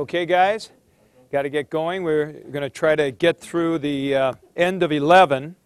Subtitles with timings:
[0.00, 0.70] Okay, guys?
[1.30, 2.04] Got to get going.
[2.04, 5.56] We're going to try to get through the uh, end of 11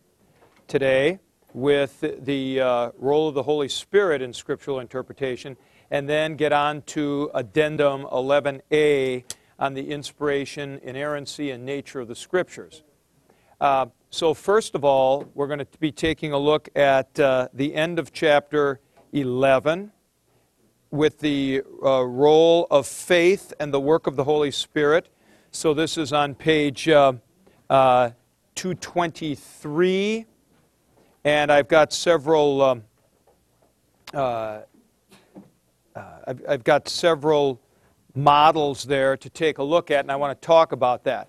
[0.66, 1.20] today
[1.52, 5.56] with the uh, role of the Holy Spirit in scriptural interpretation,
[5.92, 9.22] and then get on to addendum 11a
[9.60, 12.82] on the inspiration, inerrancy, and nature of the scriptures.
[13.60, 17.72] Uh, so, first of all, we're going to be taking a look at uh, the
[17.72, 18.80] end of chapter
[19.12, 19.92] 11
[20.94, 25.08] with the uh, role of faith and the work of the Holy Spirit.
[25.50, 27.14] So this is on page uh,
[27.68, 28.10] uh,
[28.54, 30.24] 223,
[31.24, 32.62] and I've got several.
[32.62, 32.84] Um,
[34.14, 34.60] uh,
[35.96, 37.60] uh, I've, I've got several
[38.14, 41.28] models there to take a look at, and I want to talk about that.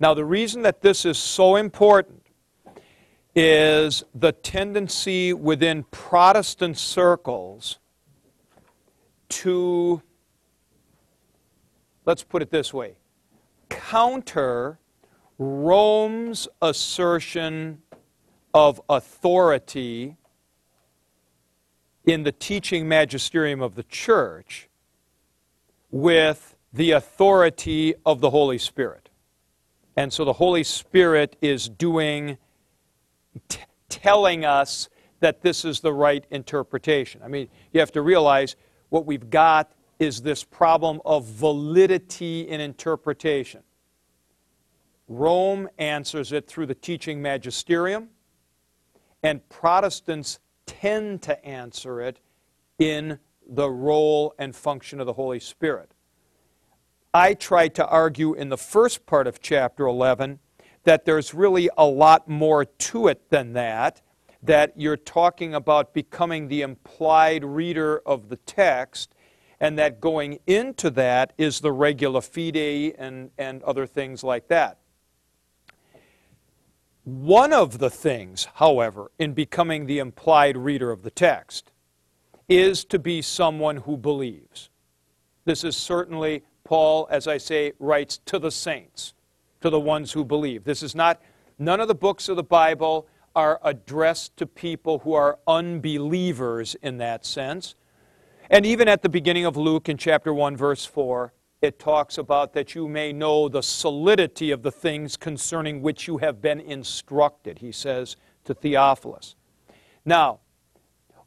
[0.00, 2.22] Now, the reason that this is so important
[3.34, 7.78] is the tendency within Protestant circles
[9.32, 10.02] to,
[12.04, 12.96] let's put it this way,
[13.68, 14.78] counter
[15.38, 17.82] Rome's assertion
[18.54, 20.16] of authority
[22.04, 24.68] in the teaching magisterium of the church
[25.90, 29.08] with the authority of the Holy Spirit.
[29.96, 32.38] And so the Holy Spirit is doing,
[33.48, 34.88] t- telling us
[35.20, 37.20] that this is the right interpretation.
[37.22, 38.56] I mean, you have to realize
[38.92, 43.62] what we've got is this problem of validity in interpretation.
[45.08, 48.10] Rome answers it through the teaching magisterium,
[49.22, 52.20] and Protestants tend to answer it
[52.78, 55.94] in the role and function of the Holy Spirit.
[57.14, 60.38] I tried to argue in the first part of chapter 11
[60.84, 64.02] that there's really a lot more to it than that,
[64.42, 69.14] that you're talking about becoming the implied reader of the text,
[69.60, 74.78] and that going into that is the regula fidei and, and other things like that.
[77.04, 81.70] One of the things, however, in becoming the implied reader of the text
[82.48, 84.70] is to be someone who believes.
[85.44, 89.14] This is certainly, Paul, as I say, writes to the saints,
[89.60, 90.64] to the ones who believe.
[90.64, 91.20] This is not,
[91.58, 96.98] none of the books of the Bible are addressed to people who are unbelievers in
[96.98, 97.74] that sense.
[98.50, 101.32] And even at the beginning of Luke in chapter 1, verse 4,
[101.62, 106.18] it talks about that you may know the solidity of the things concerning which you
[106.18, 109.36] have been instructed, he says to Theophilus.
[110.04, 110.40] Now,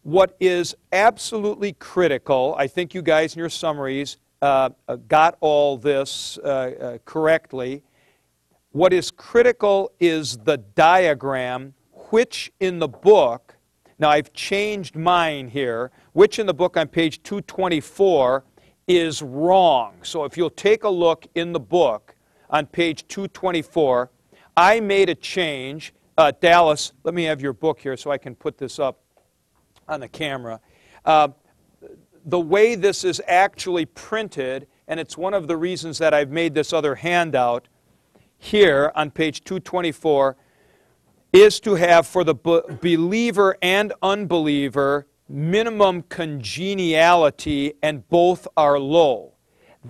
[0.04, 5.78] what is absolutely critical, I think you guys in your summaries uh, uh got all
[5.78, 7.82] this uh, uh, correctly.
[8.72, 11.74] What is critical is the diagram
[12.12, 13.56] which in the book,
[13.98, 18.44] now I've changed mine here, which in the book on page 224
[18.88, 19.96] is wrong.
[20.04, 22.16] So if you'll take a look in the book
[22.50, 24.12] on page 224,
[24.58, 25.94] I made a change.
[26.18, 29.00] Uh, Dallas, let me have your book here so I can put this up
[29.88, 30.60] on the camera.
[31.04, 31.30] Uh,
[32.26, 36.54] the way this is actually printed, and it's one of the reasons that I've made
[36.54, 37.68] this other handout
[38.38, 40.36] here on page 224
[41.36, 49.34] is to have for the believer and unbeliever minimum congeniality, and both are low.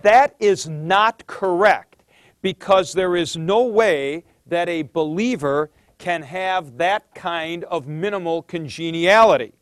[0.01, 2.03] That is not correct
[2.41, 9.53] because there is no way that a believer can have that kind of minimal congeniality.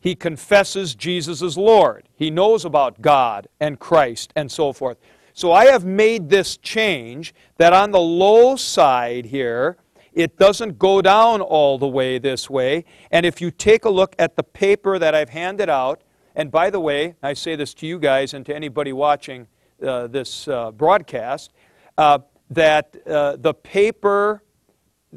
[0.00, 2.08] He confesses Jesus is Lord.
[2.14, 4.98] He knows about God and Christ and so forth.
[5.32, 9.76] So I have made this change that on the low side here,
[10.16, 12.86] it doesn't go down all the way this way.
[13.10, 16.02] And if you take a look at the paper that I've handed out,
[16.34, 19.46] and by the way, I say this to you guys and to anybody watching
[19.86, 21.52] uh, this uh, broadcast,
[21.98, 24.42] uh, that uh, the paper,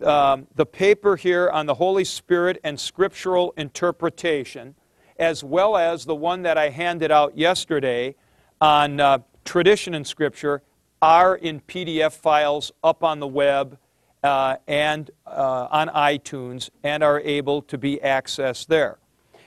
[0.03, 4.75] um, the paper here on the Holy Spirit and scriptural interpretation,
[5.17, 8.15] as well as the one that I handed out yesterday
[8.59, 10.61] on uh, tradition and scripture,
[11.01, 13.77] are in PDF files up on the web
[14.23, 18.97] uh, and uh, on iTunes and are able to be accessed there.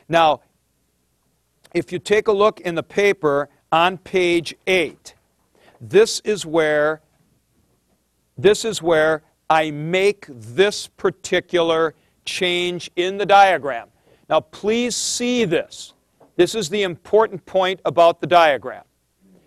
[0.08, 0.40] Now,
[1.74, 5.14] if you take a look in the paper on page 8,
[5.80, 7.00] this is where
[8.38, 13.88] this is where I make this particular change in the diagram.
[14.28, 15.92] Now, please see this.
[16.36, 18.84] This is the important point about the diagram,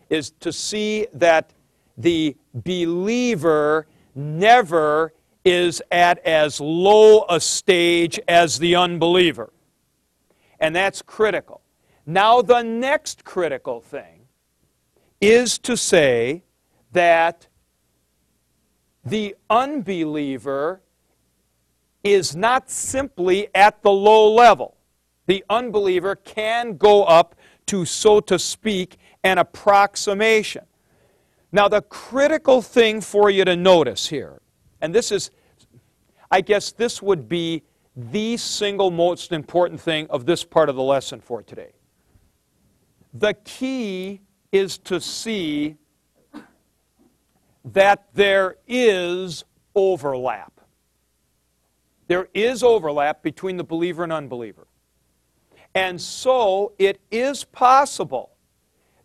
[0.09, 1.51] is to see that
[1.97, 5.13] the believer never
[5.45, 9.53] is at as low a stage as the unbeliever.
[10.59, 11.61] And that's critical.
[12.05, 14.27] Now, the next critical thing
[15.21, 16.43] is to say
[16.91, 17.47] that
[19.05, 20.81] the unbeliever
[22.03, 24.75] is not simply at the low level.
[25.27, 27.35] The unbeliever can go up
[27.67, 30.65] to, so to speak, an approximation.
[31.51, 34.41] Now, the critical thing for you to notice here,
[34.81, 35.31] and this is,
[36.31, 37.63] I guess this would be
[37.95, 41.71] the single most important thing of this part of the lesson for today.
[43.13, 45.77] The key is to see
[47.63, 49.43] that there is
[49.73, 50.61] overlap.
[52.07, 54.67] There is overlap between the believer and unbeliever.
[55.73, 58.31] And so it is possible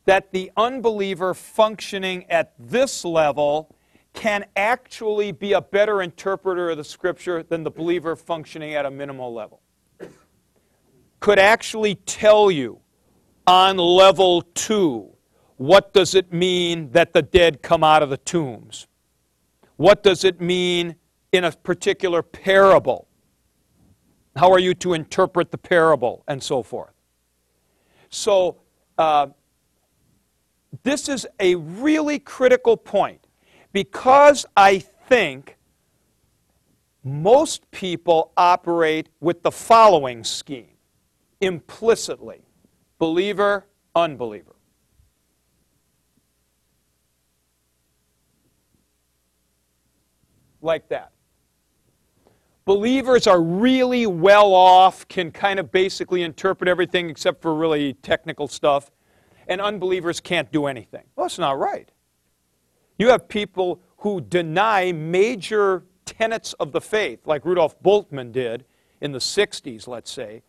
[0.04, 3.74] that the unbeliever functioning at this level
[4.12, 8.90] can actually be a better interpreter of the scripture than the believer functioning at a
[8.90, 9.60] minimal level.
[11.20, 12.80] Could actually tell you
[13.46, 15.10] on level two
[15.56, 18.86] what does it mean that the dead come out of the tombs?
[19.76, 20.96] What does it mean
[21.32, 23.08] in a particular parable?
[24.36, 26.94] How are you to interpret the parable and so forth?
[28.08, 28.56] So,
[28.96, 29.26] uh,
[30.82, 33.19] this is a really critical point
[33.72, 35.56] because I think
[37.02, 40.66] most people operate with the following scheme
[41.40, 42.42] implicitly
[42.98, 44.54] believer, unbeliever.
[50.62, 51.12] like that.
[52.64, 58.46] Believers are really well off, can kind of basically interpret everything except for really technical
[58.46, 58.90] stuff,
[59.48, 61.02] and unbelievers can't do anything.
[61.16, 61.90] Well, that's not right.
[63.00, 68.66] You have people who deny major tenets of the faith, like Rudolf Bultmann did
[69.00, 70.42] in the 60s, let's say,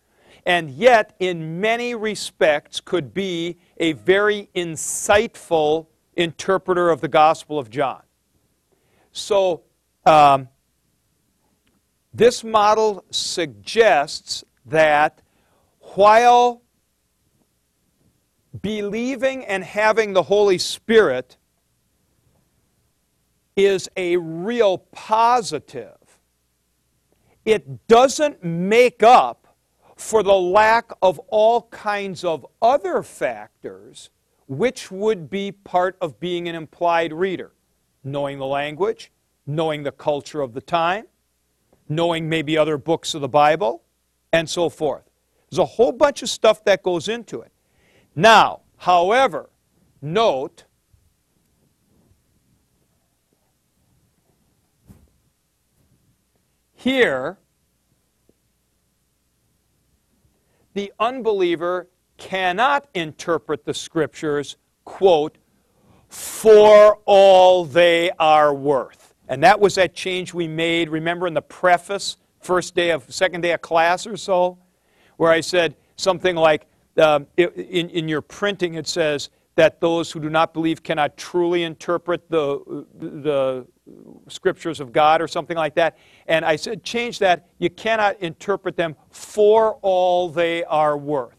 [0.46, 5.88] and yet, in many respects, could be a very insightful
[6.18, 8.02] interpreter of the Gospel of John.
[9.14, 9.62] So,
[10.06, 10.50] um,
[12.14, 15.22] this model suggests that
[15.80, 16.64] while
[18.62, 21.38] believing and having the Holy Spirit
[23.56, 25.98] is a real positive,
[27.46, 29.56] it doesn't make up
[29.96, 34.10] for the lack of all kinds of other factors
[34.48, 37.52] which would be part of being an implied reader.
[38.04, 39.12] Knowing the language,
[39.46, 41.06] knowing the culture of the time,
[41.88, 43.84] knowing maybe other books of the Bible,
[44.34, 45.04] and so forth.
[45.50, 47.52] There's a whole bunch of stuff that goes into it.
[48.16, 49.50] Now, however,
[50.02, 50.64] note
[56.82, 57.38] here
[60.74, 61.88] the unbeliever
[62.18, 65.38] cannot interpret the scriptures, quote,
[66.10, 69.14] for all they are worth.
[69.28, 73.42] And that was that change we made, remember in the preface, first day of, second
[73.42, 74.58] day of class or so,
[75.18, 76.66] where I said something like,
[76.98, 81.64] uh, in, in your printing it says that those who do not believe cannot truly
[81.64, 83.68] interpret the, the
[84.28, 85.98] scriptures of God or something like that.
[86.28, 87.50] And I said, change that.
[87.58, 91.36] You cannot interpret them for all they are worth.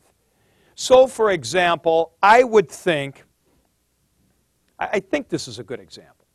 [0.74, 3.24] So, for example, I would think,
[4.78, 6.26] I think this is a good example.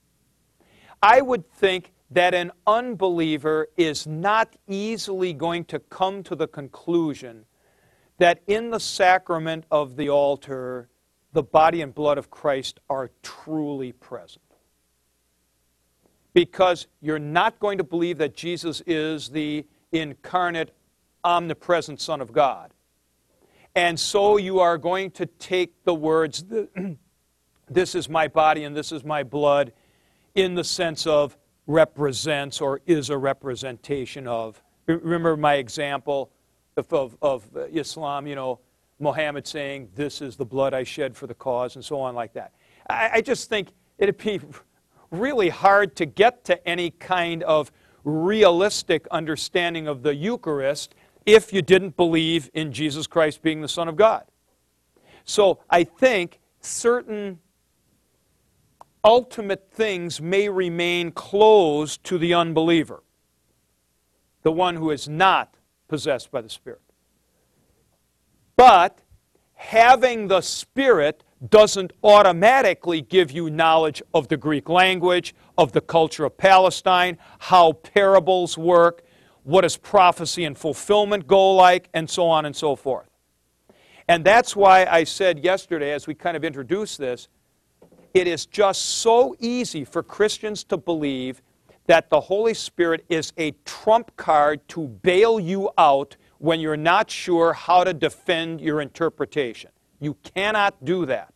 [1.02, 7.46] I would think that an unbeliever is not easily going to come to the conclusion
[8.18, 10.90] that in the sacrament of the altar,
[11.38, 14.42] the body and blood of Christ are truly present.
[16.34, 20.74] Because you're not going to believe that Jesus is the incarnate,
[21.24, 22.74] omnipresent Son of God.
[23.76, 26.44] And so you are going to take the words,
[27.70, 29.74] this is my body and this is my blood,
[30.34, 34.60] in the sense of represents or is a representation of.
[34.88, 36.32] Remember my example
[36.78, 38.60] of, of, of Islam, you know,
[39.00, 42.34] Muhammad saying, This is the blood I shed for the cause, and so on, like
[42.34, 42.54] that.
[42.90, 44.40] I, I just think it'd be
[45.12, 47.72] really hard to get to any kind of
[48.04, 53.88] realistic understanding of the Eucharist if you didn't believe in Jesus Christ being the Son
[53.88, 54.24] of God.
[55.26, 57.40] So I think certain
[59.04, 63.04] ultimate things may remain closed to the unbeliever,
[64.44, 65.56] the one who is not
[65.88, 66.82] possessed by the Spirit.
[68.58, 69.00] But
[69.54, 76.26] having the Spirit doesn't automatically give you knowledge of the Greek language, of the culture
[76.26, 79.04] of Palestine, how parables work,
[79.44, 83.08] what does prophecy and fulfillment go like, and so on and so forth.
[84.08, 87.28] And that's why I said yesterday, as we kind of introduced this,
[88.14, 91.42] it is just so easy for Christians to believe
[91.86, 97.10] that the Holy Spirit is a trump card to bail you out when you're not
[97.10, 99.72] sure how to defend your interpretation.
[100.00, 101.34] You cannot do that.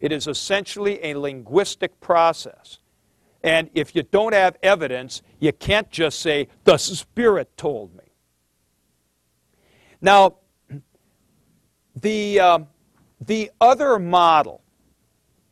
[0.00, 2.78] It is essentially a linguistic process.
[3.42, 8.04] And if you don't have evidence, you can't just say, the Spirit told me.
[10.00, 10.36] Now,
[11.96, 12.58] the, uh,
[13.20, 14.62] the other model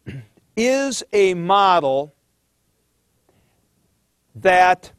[0.57, 2.15] is a model
[4.37, 4.93] that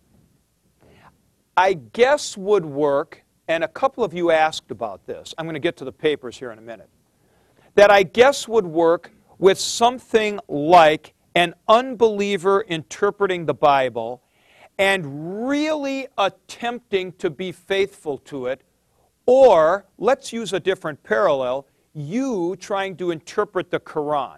[1.57, 5.33] I guess would work, and a couple of you asked about this.
[5.37, 6.89] I'm going to get to the papers here in a minute.
[7.73, 14.21] That I guess would work with something like an unbeliever interpreting the Bible
[14.77, 18.61] and really attempting to be faithful to it,
[19.25, 24.37] or let's use a different parallel, you trying to interpret the Quran.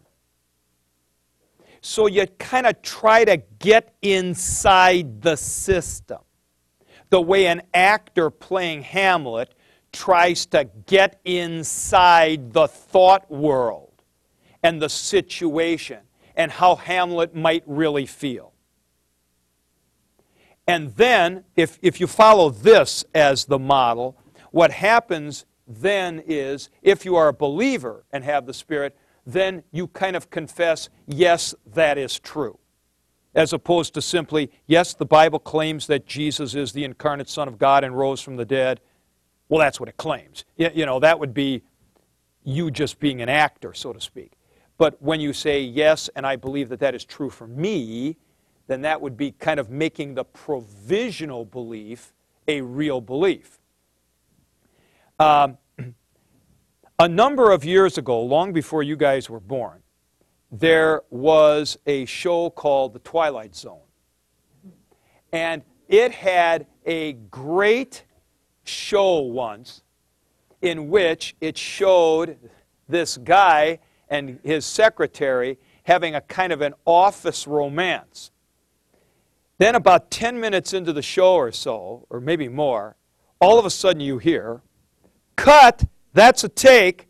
[1.82, 6.20] So you kind of try to get inside the system.
[7.10, 9.54] The way an actor playing Hamlet
[9.92, 14.04] tries to get inside the thought world
[14.62, 16.00] and the situation
[16.36, 18.54] and how Hamlet might really feel.
[20.68, 24.16] And then, if, if you follow this as the model,
[24.52, 29.88] what happens then is if you are a believer and have the Spirit, then you
[29.88, 32.59] kind of confess, yes, that is true.
[33.40, 37.58] As opposed to simply, yes, the Bible claims that Jesus is the incarnate Son of
[37.58, 38.82] God and rose from the dead.
[39.48, 40.44] Well, that's what it claims.
[40.58, 41.64] You know, that would be
[42.44, 44.34] you just being an actor, so to speak.
[44.78, 48.18] But when you say, yes, and I believe that that is true for me,
[48.68, 52.12] then that would be kind of making the provisional belief
[52.46, 53.58] a real belief.
[55.18, 55.58] Um,
[57.00, 59.82] a number of years ago, long before you guys were born,
[60.52, 63.80] there was a show called The Twilight Zone.
[65.32, 68.04] And it had a great
[68.64, 69.84] show once
[70.62, 72.38] in which it showed
[72.88, 73.80] this guy
[74.10, 78.32] and his secretary having a kind of an office romance.
[79.60, 82.96] Then, about 10 minutes into the show or so, or maybe more,
[83.42, 84.62] all of a sudden you hear,
[85.36, 87.08] cut that's a take.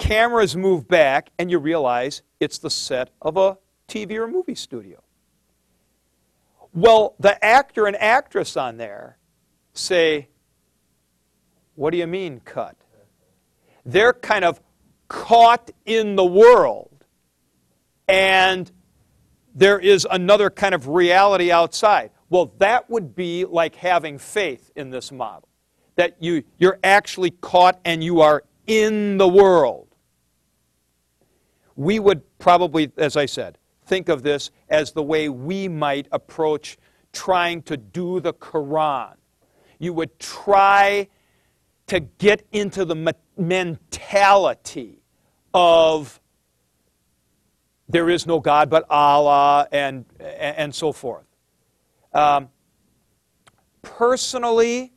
[0.00, 5.02] Cameras move back, and you realize it's the set of a TV or movie studio.
[6.72, 9.18] Well, the actor and actress on there
[9.74, 10.28] say,
[11.74, 12.76] What do you mean, cut?
[13.84, 14.60] They're kind of
[15.06, 17.04] caught in the world,
[18.08, 18.72] and
[19.54, 22.10] there is another kind of reality outside.
[22.30, 25.48] Well, that would be like having faith in this model
[25.96, 29.89] that you, you're actually caught and you are in the world.
[31.80, 33.56] We would probably, as I said,
[33.86, 36.76] think of this as the way we might approach
[37.10, 39.14] trying to do the Quran.
[39.78, 41.08] You would try
[41.86, 45.00] to get into the mentality
[45.54, 46.20] of
[47.88, 51.24] there is no God but Allah and, and so forth.
[52.12, 52.50] Um,
[53.80, 54.92] personally,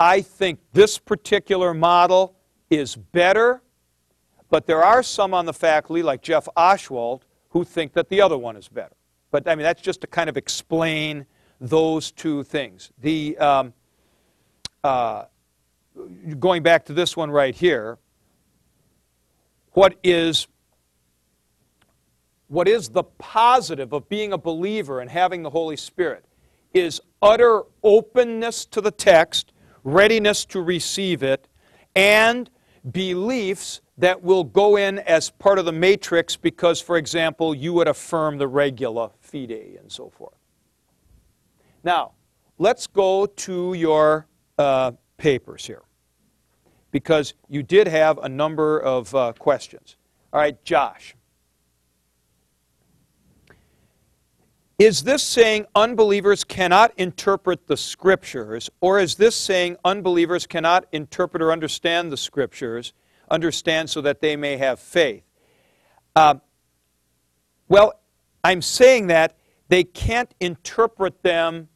[0.00, 2.36] I think this particular model
[2.70, 3.60] is better,
[4.52, 8.36] but there are some on the faculty, like Jeff Oschwald, who think that the other
[8.36, 8.94] one is better.
[9.30, 11.24] But I mean, that's just to kind of explain
[11.58, 12.92] those two things.
[13.00, 13.72] The, um,
[14.84, 15.24] uh,
[16.38, 17.96] going back to this one right here,
[19.70, 20.48] what is
[22.48, 26.26] what is the positive of being a believer and having the Holy Spirit
[26.74, 31.48] is utter openness to the text readiness to receive it,
[31.96, 32.50] and
[32.90, 37.88] beliefs that will go in as part of the matrix because, for example, you would
[37.88, 40.34] affirm the regula fidei and so forth.
[41.84, 42.12] Now,
[42.58, 44.26] let's go to your
[44.58, 45.82] uh, papers here
[46.90, 49.96] because you did have a number of uh, questions.
[50.32, 51.14] All right, Josh.
[54.82, 61.40] Is this saying unbelievers cannot interpret the scriptures, or is this saying unbelievers cannot interpret
[61.40, 62.92] or understand the scriptures,
[63.30, 65.22] understand so that they may have faith?
[66.16, 66.34] Uh,
[67.68, 67.92] well,
[68.42, 69.36] I'm saying that
[69.68, 71.68] they can't interpret them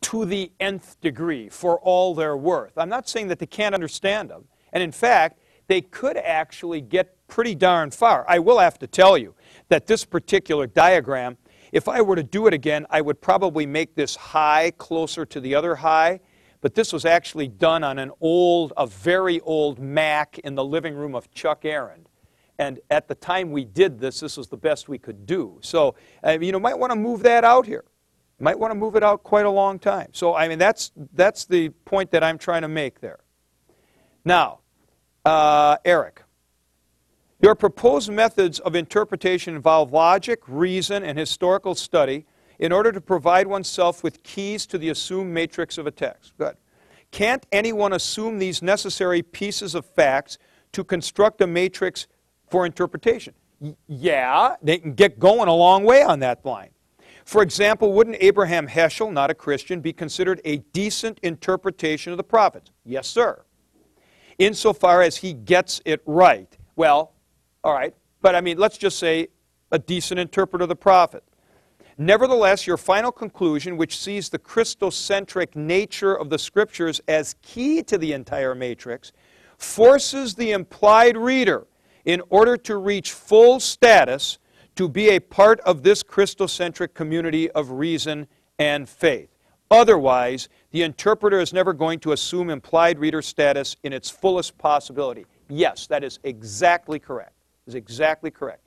[0.00, 2.78] to the nth degree for all their worth.
[2.78, 4.46] I'm not saying that they can't understand them.
[4.72, 8.24] And in fact, they could actually get pretty darn far.
[8.26, 9.34] I will have to tell you
[9.68, 11.36] that this particular diagram
[11.74, 15.40] if I were to do it again, I would probably make this high closer to
[15.40, 16.20] the other high,
[16.60, 20.94] but this was actually done on an old, a very old Mac in the living
[20.94, 22.06] room of Chuck Arand.
[22.60, 25.58] And at the time we did this, this was the best we could do.
[25.62, 27.84] So, uh, you know, might want to move that out here.
[28.38, 30.10] Might want to move it out quite a long time.
[30.12, 33.18] So, I mean, that's, that's the point that I'm trying to make there.
[34.24, 34.60] Now,
[35.24, 36.22] uh, Eric,
[37.44, 42.24] your proposed methods of interpretation involve logic, reason, and historical study
[42.58, 46.32] in order to provide oneself with keys to the assumed matrix of a text.
[46.38, 46.56] Good.
[47.10, 50.38] Can't anyone assume these necessary pieces of facts
[50.72, 52.06] to construct a matrix
[52.48, 53.34] for interpretation?
[53.60, 56.70] Y- yeah, they can get going a long way on that line.
[57.26, 62.24] For example, wouldn't Abraham Heschel, not a Christian, be considered a decent interpretation of the
[62.24, 62.70] prophets?
[62.86, 63.44] Yes, sir.
[64.38, 66.56] Insofar as he gets it right.
[66.74, 67.13] Well,
[67.64, 69.28] all right, but I mean, let's just say
[69.72, 71.24] a decent interpreter of the prophet.
[71.96, 77.96] Nevertheless, your final conclusion, which sees the Christocentric nature of the scriptures as key to
[77.96, 79.12] the entire matrix,
[79.56, 81.66] forces the implied reader,
[82.04, 84.38] in order to reach full status,
[84.76, 88.26] to be a part of this Christocentric community of reason
[88.58, 89.30] and faith.
[89.70, 95.24] Otherwise, the interpreter is never going to assume implied reader status in its fullest possibility.
[95.48, 97.32] Yes, that is exactly correct.
[97.66, 98.66] Is exactly correct.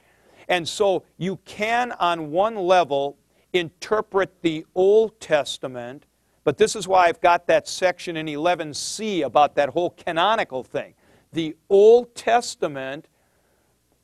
[0.50, 3.18] And so you can, on one level,
[3.54, 6.06] interpret the Old Testament,
[6.44, 10.94] but this is why I've got that section in 11c about that whole canonical thing.
[11.34, 13.08] The Old Testament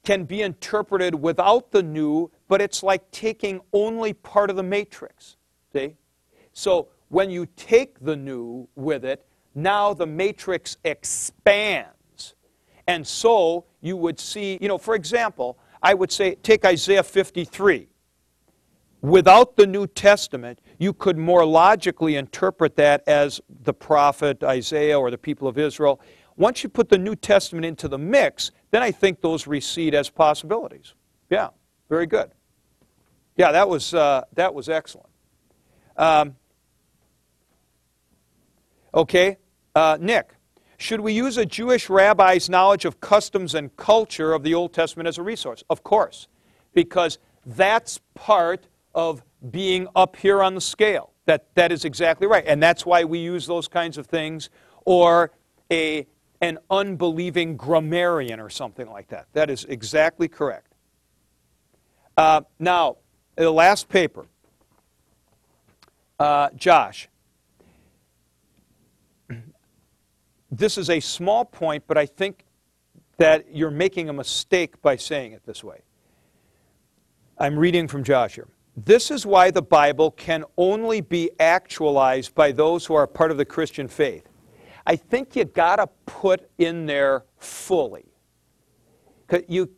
[0.04, 5.38] can be interpreted without the New, but it's like taking only part of the matrix.
[5.72, 5.96] See?
[6.52, 12.36] So when you take the New with it, now the matrix expands.
[12.88, 17.90] And so you would see, you know, for example, I would say, take Isaiah 53.
[19.02, 25.12] Without the New Testament, you could more logically interpret that as the prophet Isaiah or
[25.12, 26.00] the people of Israel.
[26.38, 30.10] Once you put the New Testament into the mix, then I think those recede as
[30.10, 30.94] possibilities.
[31.30, 31.50] Yeah,
[31.90, 32.32] very good.
[33.36, 35.10] Yeah, that was, uh, that was excellent.
[35.98, 36.38] Um,
[38.94, 39.38] okay,
[39.76, 40.30] uh, Nick.
[40.84, 45.08] Should we use a Jewish rabbi's knowledge of customs and culture of the Old Testament
[45.08, 45.64] as a resource?
[45.70, 46.28] Of course,
[46.74, 51.14] because that's part of being up here on the scale.
[51.26, 52.44] That, that is exactly right.
[52.46, 54.50] And that's why we use those kinds of things,
[54.84, 55.32] or
[55.72, 56.06] a,
[56.42, 59.28] an unbelieving grammarian or something like that.
[59.32, 60.74] That is exactly correct.
[62.18, 62.98] Uh, now,
[63.38, 64.26] the last paper.
[66.20, 67.08] Uh, Josh,
[70.58, 72.46] this is a small point, but I think
[73.18, 75.82] that you're making a mistake by saying it this way.
[77.38, 78.48] I'm reading from Josh here.
[78.76, 83.38] This is why the Bible can only be actualized by those who are part of
[83.38, 84.28] the Christian faith.
[84.86, 88.06] I think you got to put in there fully.
[89.48, 89.70] You,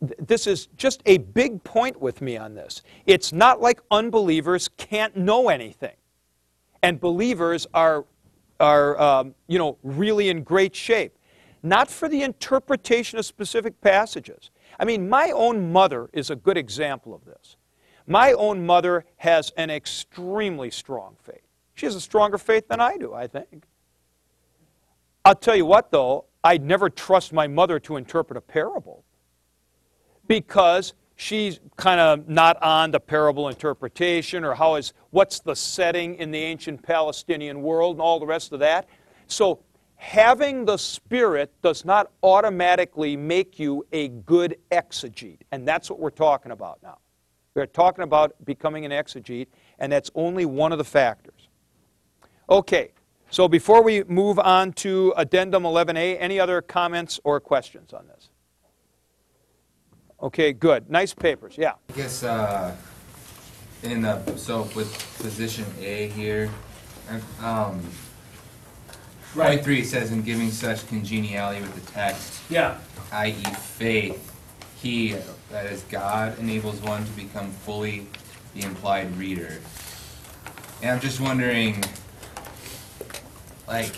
[0.00, 2.82] this is just a big point with me on this.
[3.06, 5.96] It's not like unbelievers can't know anything,
[6.82, 8.04] and believers are
[8.60, 11.16] are um, you know, really in great shape.
[11.62, 14.50] Not for the interpretation of specific passages.
[14.78, 17.56] I mean, my own mother is a good example of this.
[18.06, 21.40] My own mother has an extremely strong faith.
[21.74, 23.64] She has a stronger faith than I do, I think.
[25.24, 29.04] I'll tell you what, though, I'd never trust my mother to interpret a parable
[30.26, 36.16] because she's kind of not on the parable interpretation or how is what's the setting
[36.16, 38.88] in the ancient Palestinian world and all the rest of that.
[39.26, 39.60] So
[39.96, 46.10] having the spirit does not automatically make you a good exegete, and that's what we're
[46.10, 46.98] talking about now.
[47.54, 49.46] We're talking about becoming an exegete,
[49.78, 51.48] and that's only one of the factors.
[52.50, 52.92] Okay,
[53.30, 58.28] so before we move on to addendum 11a, any other comments or questions on this?
[60.24, 60.88] Okay, good.
[60.88, 61.56] Nice papers.
[61.58, 61.72] Yeah.
[61.90, 62.74] I guess uh,
[63.82, 64.90] in the so with
[65.22, 66.50] position A here,
[67.42, 67.82] um,
[69.34, 69.48] Right.
[69.56, 72.78] point three says in giving such congeniality with the text, Yeah.
[73.12, 74.32] i.e., faith,
[74.80, 75.16] he
[75.50, 78.06] that is God enables one to become fully
[78.54, 79.60] the implied reader.
[80.80, 81.84] And I'm just wondering,
[83.68, 83.92] like,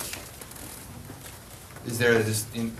[1.87, 2.47] is there this?
[2.53, 2.75] In,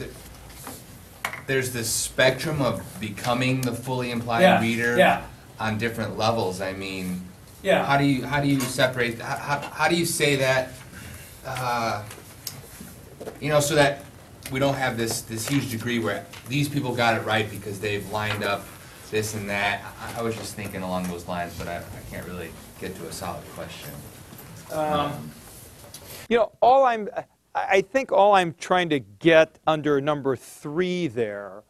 [1.47, 5.25] there's this spectrum of becoming the fully implied Yeah, reader yeah.
[5.61, 6.61] on different levels.
[6.61, 7.23] I mean,
[7.63, 7.85] Yeah.
[7.85, 9.19] how do you how do you separate?
[9.21, 10.71] How, how, how do you say that?
[11.47, 12.03] Uh,
[13.41, 14.05] you know, so that
[14.53, 18.09] we don't have this this huge degree where these people got it right because they've
[18.11, 18.65] lined up
[19.11, 19.83] this and that.
[20.01, 23.07] I, I was just thinking along those lines, but I, I can't really get to
[23.07, 23.91] a solid question.
[24.73, 25.31] Um,
[26.29, 27.09] you know, all I'm,
[27.57, 31.63] I think all I'm trying to get under number three there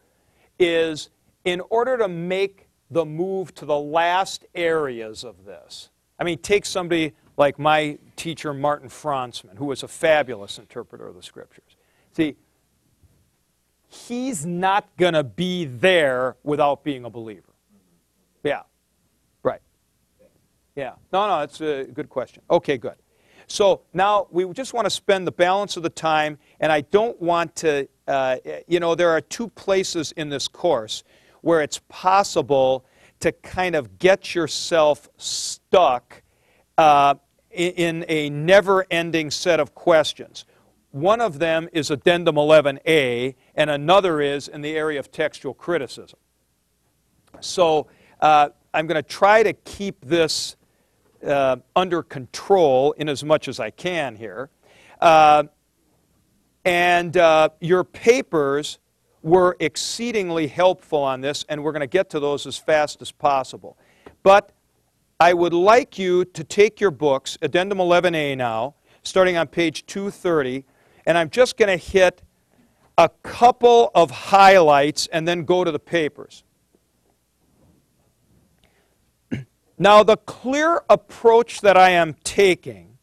[0.58, 1.10] is
[1.44, 6.66] in order to make the move to the last areas of this, I mean, take
[6.66, 11.76] somebody like my teacher, Martin Franzmann, who was a fabulous interpreter of the scriptures.
[12.12, 12.34] See,
[13.88, 17.52] he's not going to be there without being a believer.
[18.42, 18.62] Yeah,
[19.44, 19.60] right.
[20.74, 20.94] Yeah.
[21.12, 22.42] No, no, that's a good question.
[22.50, 22.96] Okay, good.
[23.46, 27.20] So now we just want to spend the balance of the time, and I don't
[27.20, 31.04] want to, uh, you know, there are two places in this course
[31.42, 32.84] where it's possible
[33.20, 36.22] to kind of get yourself stuck
[36.76, 37.14] uh,
[37.50, 40.44] in a never ending set of questions.
[40.90, 46.18] One of them is Addendum 11a, and another is in the area of textual criticism.
[47.40, 47.86] So
[48.20, 50.56] uh, I'm going to try to keep this
[51.26, 54.50] uh, under control in as much as I can here.
[55.00, 55.44] Uh,
[56.64, 58.78] and uh, your papers
[59.22, 63.10] were exceedingly helpful on this, and we're going to get to those as fast as
[63.10, 63.76] possible.
[64.22, 64.52] But
[65.18, 70.64] I would like you to take your books, Addendum 11A now, starting on page 230,
[71.06, 72.22] and I'm just going to hit
[72.98, 76.44] a couple of highlights and then go to the papers.
[79.78, 82.96] Now, the clear approach that I am taking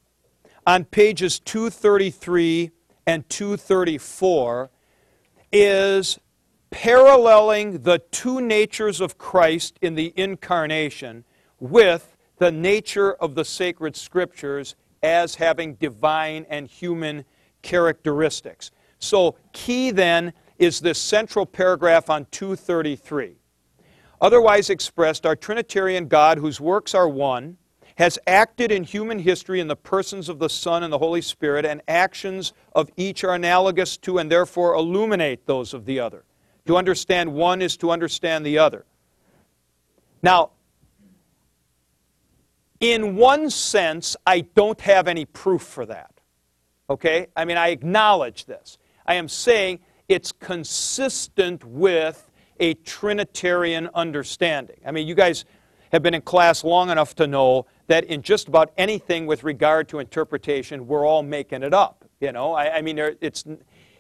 [0.65, 2.71] on pages 233
[3.05, 4.71] and 234
[5.51, 6.19] is
[6.71, 11.25] paralleling the two natures of Christ in the incarnation
[11.59, 17.23] with the nature of the sacred scriptures as having divine and human
[17.61, 18.71] characteristics.
[18.97, 23.35] So, key then is this central paragraph on 233.
[24.23, 27.57] Otherwise expressed, our Trinitarian God, whose works are one,
[27.97, 31.65] has acted in human history in the persons of the Son and the Holy Spirit,
[31.65, 36.23] and actions of each are analogous to and therefore illuminate those of the other.
[36.67, 38.85] To understand one is to understand the other.
[40.21, 40.51] Now,
[42.79, 46.13] in one sense, I don't have any proof for that.
[46.89, 47.27] Okay?
[47.35, 48.77] I mean, I acknowledge this.
[49.05, 54.77] I am saying it's consistent with a Trinitarian understanding.
[54.85, 55.45] I mean, you guys
[55.91, 59.87] have been in class long enough to know that in just about anything with regard
[59.89, 62.05] to interpretation, we're all making it up.
[62.19, 63.43] You know, I, I mean, it's,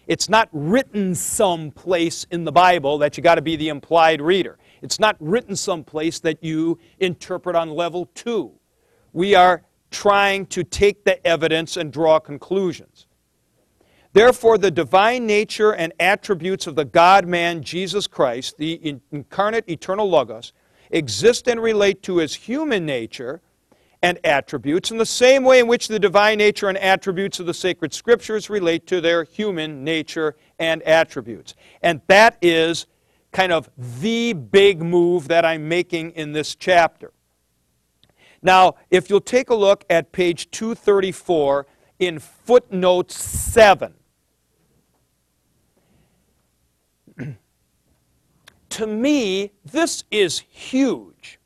[0.07, 4.57] it's not written someplace in the Bible that you got to be the implied reader.
[4.81, 8.53] It's not written someplace that you interpret on level two
[9.13, 13.05] we are trying to take the evidence and draw conclusions.
[14.13, 20.07] Therefore, the divine nature and attributes of the God man Jesus Christ, the incarnate eternal
[20.07, 20.53] Logos,
[20.91, 23.41] exist and relate to his human nature
[24.03, 27.53] and attributes in the same way in which the divine nature and attributes of the
[27.53, 31.55] sacred scriptures relate to their human nature and attributes.
[31.81, 32.85] And that is
[33.31, 37.13] kind of the big move that I'm making in this chapter.
[38.43, 41.65] Now, if you'll take a look at page 234
[41.97, 43.93] in footnote 7,
[48.73, 51.39] to me, this is huge.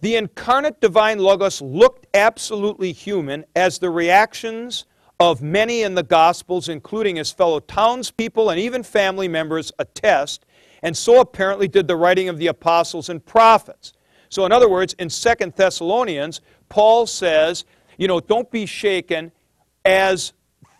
[0.00, 4.86] The incarnate divine Logos looked absolutely human as the reactions
[5.20, 10.46] of many in the Gospels, including his fellow townspeople and even family members, attest,
[10.82, 13.92] and so apparently did the writing of the apostles and prophets.
[14.30, 17.66] So, in other words, in Second Thessalonians, Paul says,
[17.98, 19.32] you know, don't be shaken
[19.84, 20.32] as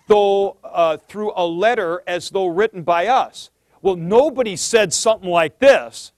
[0.06, 3.50] though uh, through a letter as though written by us.
[3.84, 6.12] Well, nobody said something like this.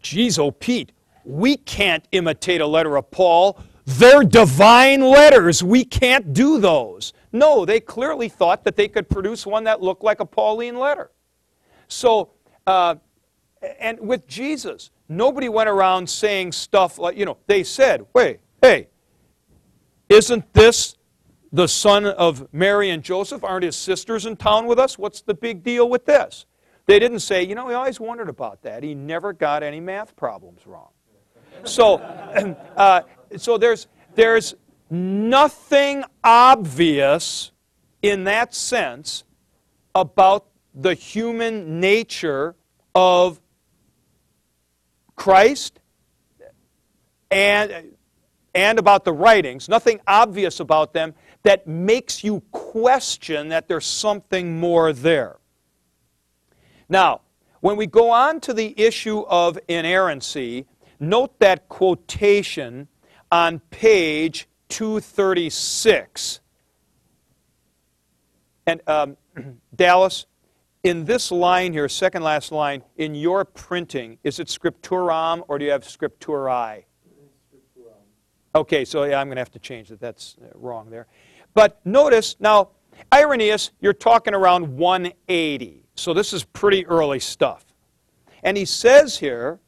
[0.00, 3.60] Geez, oh, Pete, we can't imitate a letter of Paul.
[3.84, 5.62] They're divine letters.
[5.62, 7.12] We can't do those.
[7.30, 11.10] No, they clearly thought that they could produce one that looked like a Pauline letter.
[11.88, 12.30] So,
[12.66, 12.94] uh,
[13.78, 18.88] and with Jesus, nobody went around saying stuff like, you know, they said, wait, hey,
[20.08, 20.96] isn't this
[21.54, 23.44] the son of Mary and Joseph?
[23.44, 24.98] Aren't his sisters in town with us?
[24.98, 26.46] What's the big deal with this?
[26.86, 28.82] They didn't say, you know, we always wondered about that.
[28.82, 30.88] He never got any math problems wrong.
[31.62, 31.98] So,
[32.76, 33.02] uh,
[33.36, 33.86] so there's,
[34.16, 34.56] there's
[34.90, 37.52] nothing obvious
[38.02, 39.22] in that sense
[39.94, 42.56] about the human nature
[42.96, 43.40] of
[45.14, 45.78] Christ
[47.30, 47.94] and,
[48.54, 51.14] and about the writings, nothing obvious about them
[51.44, 55.36] that makes you question that there's something more there.
[56.88, 57.20] Now,
[57.60, 60.66] when we go on to the issue of inerrancy,
[61.00, 62.88] note that quotation
[63.30, 66.40] on page 236.
[68.66, 69.16] And um,
[69.74, 70.26] Dallas,
[70.82, 75.64] in this line here, second last line, in your printing, is it scripturam or do
[75.64, 76.84] you have scripturi?
[78.56, 79.98] Okay, so yeah, I'm going to have to change it.
[79.98, 81.08] That's uh, wrong there.
[81.54, 82.70] But notice, now,
[83.12, 85.84] Irenaeus, you're talking around 180.
[85.94, 87.64] So this is pretty early stuff.
[88.42, 89.60] And he says here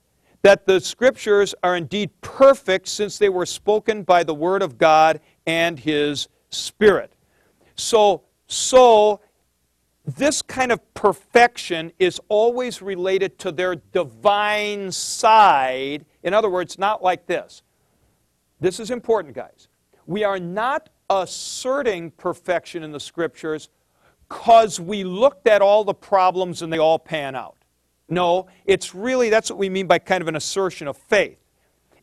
[0.42, 5.20] that the scriptures are indeed perfect since they were spoken by the word of God
[5.46, 7.12] and his spirit.
[7.76, 9.20] So, so
[10.04, 16.04] this kind of perfection is always related to their divine side.
[16.22, 17.62] In other words, not like this.
[18.60, 19.68] This is important, guys.
[20.06, 23.68] We are not asserting perfection in the scriptures
[24.28, 27.56] because we looked at all the problems and they all pan out.
[28.08, 31.38] No, it's really, that's what we mean by kind of an assertion of faith.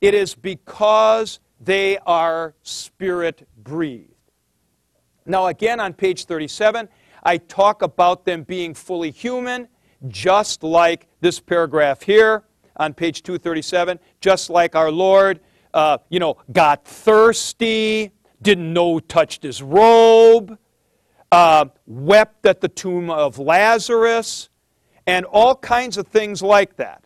[0.01, 4.09] It is because they are spirit breathed.
[5.25, 6.89] Now, again, on page 37,
[7.23, 9.69] I talk about them being fully human,
[10.09, 12.43] just like this paragraph here
[12.75, 15.39] on page 237, just like our Lord,
[15.73, 18.11] uh, you know, got thirsty,
[18.43, 20.57] didn't know touched his robe,
[21.31, 24.49] uh, wept at the tomb of Lazarus,
[25.07, 27.03] and all kinds of things like that.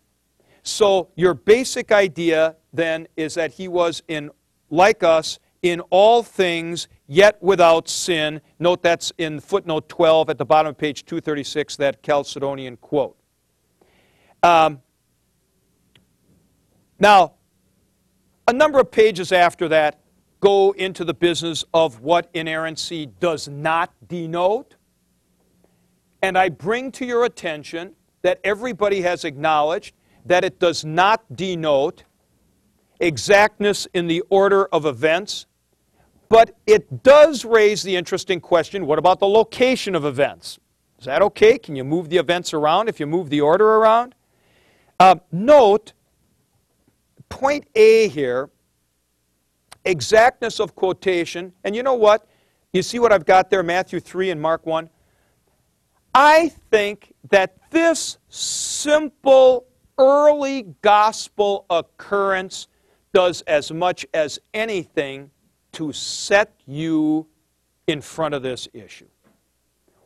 [0.63, 4.31] So your basic idea then is that he was in
[4.69, 8.41] like us in all things, yet without sin.
[8.59, 13.17] Note that's in footnote 12 at the bottom of page 236, that Chalcedonian quote.
[14.43, 14.81] Um,
[16.99, 17.33] now,
[18.47, 19.99] a number of pages after that
[20.39, 24.75] go into the business of what inerrancy does not denote.
[26.21, 29.95] And I bring to your attention that everybody has acknowledged
[30.25, 32.03] that it does not denote
[32.99, 35.45] exactness in the order of events,
[36.29, 40.59] but it does raise the interesting question what about the location of events?
[40.99, 41.57] Is that okay?
[41.57, 44.15] Can you move the events around if you move the order around?
[44.99, 45.93] Uh, note,
[47.29, 48.49] point A here,
[49.89, 51.53] exactness of quotation.
[51.63, 52.27] And you know what?
[52.73, 54.89] You see what I've got there, Matthew 3 and Mark 1?
[56.13, 59.65] I think that this simple
[59.97, 62.67] early gospel occurrence
[63.13, 65.31] does as much as anything
[65.73, 67.27] to set you
[67.87, 69.07] in front of this issue.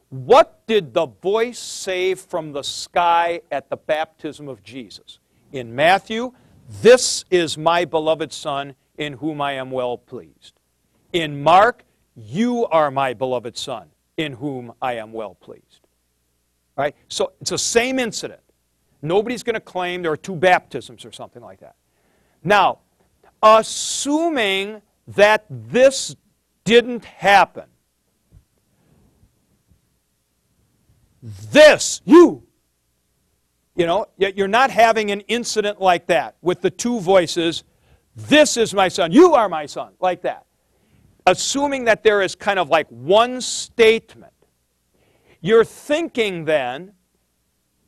[0.10, 5.20] What did the voice say from the sky at the baptism of Jesus?
[5.54, 6.34] In Matthew,
[6.82, 10.54] this is my beloved Son in whom I am well pleased.
[11.12, 11.84] In Mark,
[12.16, 15.88] you are my beloved Son in whom I am well pleased.
[16.78, 16.96] Right?
[17.08, 18.42] So it's the same incident.
[19.02, 21.74] Nobody's going to claim there are two baptisms or something like that.
[22.44, 22.78] Now,
[23.42, 26.16] assuming that this
[26.64, 27.66] didn't happen.
[31.24, 32.44] This, you,
[33.76, 37.64] you know, yet you're not having an incident like that with the two voices,
[38.16, 40.46] this is my son, you are my son, like that.
[41.26, 44.34] Assuming that there is kind of like one statement,
[45.40, 46.94] you're thinking then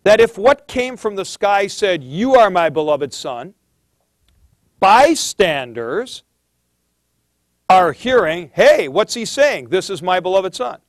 [0.03, 3.53] that if what came from the sky said, You are my beloved son,
[4.79, 6.23] bystanders
[7.69, 9.69] are hearing, hey, what's he saying?
[9.69, 10.79] This is my beloved son.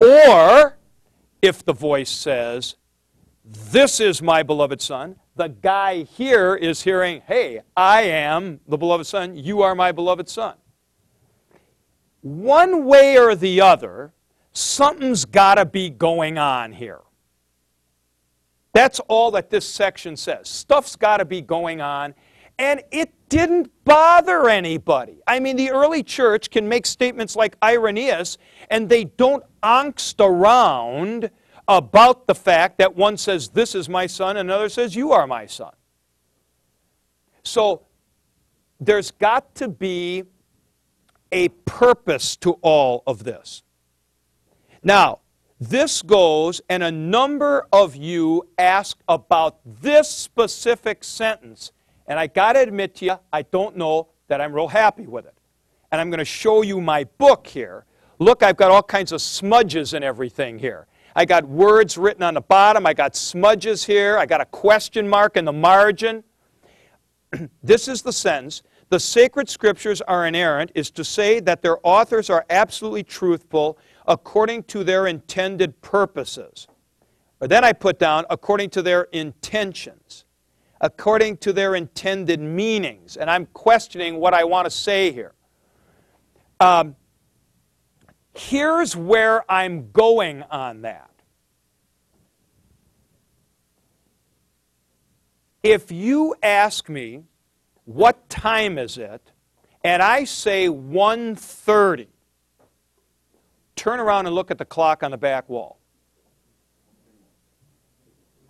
[0.00, 0.76] Or
[1.40, 2.76] if the voice says,
[3.44, 9.06] this is my beloved son, the guy here is hearing, hey, I am the beloved
[9.06, 10.56] son, you are my beloved son.
[12.20, 14.12] One way or the other,
[14.52, 17.00] something's got to be going on here.
[18.72, 20.48] That's all that this section says.
[20.48, 22.14] Stuff's got to be going on,
[22.58, 25.20] and it didn't bother anybody.
[25.26, 28.38] I mean, the early church can make statements like Irenaeus,
[28.70, 31.30] and they don't angst around
[31.78, 35.26] about the fact that one says, This is my son, and another says, You are
[35.26, 35.72] my son.
[37.42, 37.82] So
[38.80, 40.24] there's got to be
[41.30, 43.62] a purpose to all of this.
[44.82, 45.20] Now,
[45.60, 51.70] this goes, and a number of you ask about this specific sentence.
[52.08, 55.24] And I got to admit to you, I don't know that I'm real happy with
[55.24, 55.34] it.
[55.92, 57.84] And I'm going to show you my book here.
[58.18, 60.88] Look, I've got all kinds of smudges and everything here.
[61.14, 62.86] I got words written on the bottom.
[62.86, 64.18] I got smudges here.
[64.18, 66.24] I got a question mark in the margin.
[67.62, 68.62] this is the sentence.
[68.88, 74.64] The sacred scriptures are inerrant is to say that their authors are absolutely truthful according
[74.64, 76.66] to their intended purposes.
[77.40, 80.26] Or then I put down according to their intentions,
[80.80, 83.16] according to their intended meanings.
[83.16, 85.32] And I'm questioning what I want to say here.
[86.60, 86.94] Um,
[88.34, 91.10] Here's where I'm going on that.
[95.62, 97.24] If you ask me,
[97.84, 99.32] what time is it?
[99.84, 102.08] And I say 1:30.
[103.76, 105.78] Turn around and look at the clock on the back wall.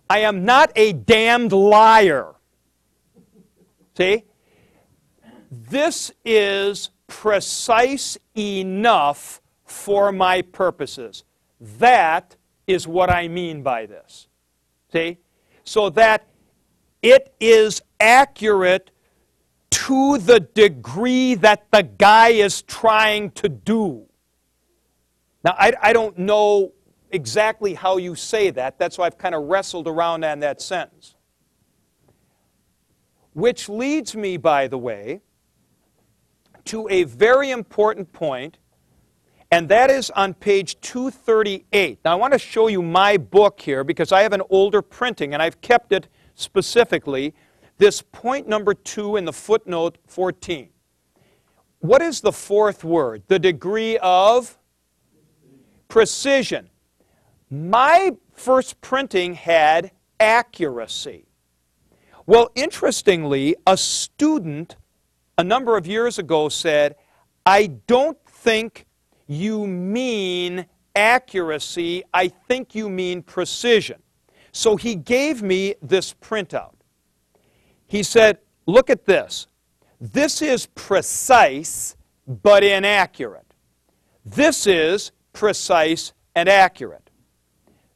[0.09, 2.35] I am not a damned liar.
[3.97, 4.23] See?
[5.51, 11.23] This is precise enough for my purposes.
[11.59, 12.35] That
[12.67, 14.27] is what I mean by this.
[14.91, 15.17] See?
[15.63, 16.27] So that
[17.01, 18.91] it is accurate
[19.71, 24.05] to the degree that the guy is trying to do.
[25.43, 26.71] Now, I, I don't know
[27.11, 28.79] exactly how you say that.
[28.79, 31.15] That's why I've kind of wrestled around on that sentence.
[33.33, 35.21] Which leads me, by the way,
[36.65, 38.57] to a very important point,
[39.53, 41.99] and that is on page 238.
[42.03, 45.35] Now, I want to show you my book here because I have an older printing,
[45.35, 47.35] and I've kept it specifically.
[47.77, 50.69] This point number two in the footnote 14.
[51.81, 53.21] What is the fourth word?
[53.27, 54.57] The degree of
[55.87, 56.71] precision.
[57.51, 61.27] My first printing had accuracy.
[62.25, 64.77] Well, interestingly, a student
[65.37, 66.95] a number of years ago said,
[67.45, 68.87] I don't think
[69.27, 74.01] you mean accuracy, I think you mean precision.
[74.51, 76.75] So he gave me this printout.
[77.87, 79.47] He said, Look at this.
[79.99, 83.53] This is precise but inaccurate.
[84.25, 87.09] This is precise and accurate.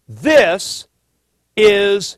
[0.07, 0.87] This
[1.55, 2.17] is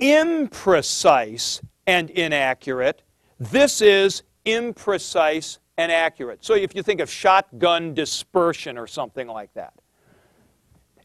[0.00, 3.02] imprecise and inaccurate.
[3.38, 6.44] This is imprecise and accurate.
[6.44, 9.74] So if you think of shotgun dispersion or something like that.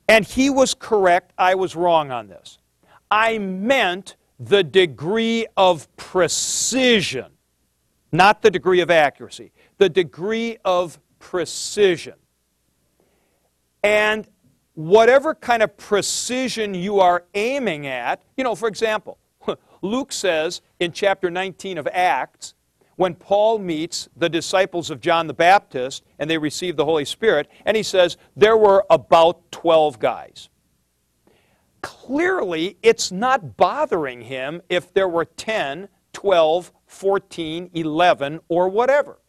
[0.08, 2.58] And he was correct, I was wrong on this.
[3.12, 7.28] I meant the degree of precision,
[8.12, 12.16] not the degree of accuracy, the degree of precision.
[13.84, 14.28] And
[14.74, 19.18] whatever kind of precision you are aiming at, you know, for example,
[19.82, 22.54] Luke says in chapter 19 of Acts,
[23.00, 27.50] when Paul meets the disciples of John the Baptist and they receive the Holy Spirit,
[27.66, 30.50] and he says there were about 12 guys.
[31.82, 39.20] Clearly, it's not bothering him if there were 10, 12, 14, 11, or whatever.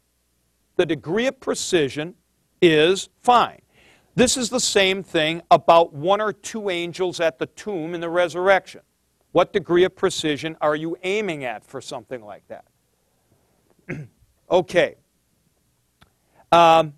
[0.75, 2.17] The degree of precision
[2.61, 3.63] is fine.
[4.17, 8.11] This is the same thing about one or two angels at the tomb in the
[8.11, 8.81] resurrection.
[9.31, 12.65] What degree of precision are you aiming at for something like that?
[14.51, 14.97] okay.
[16.53, 16.95] Um,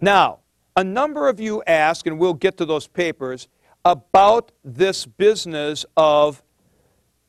[0.00, 0.40] now,
[0.76, 3.48] a number of you ask, and we'll get to those papers,
[3.84, 6.42] about this business of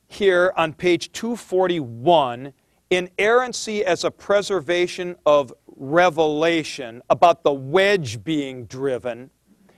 [0.06, 2.52] here on page 241
[2.90, 9.30] inerrancy as a preservation of revelation, about the wedge being driven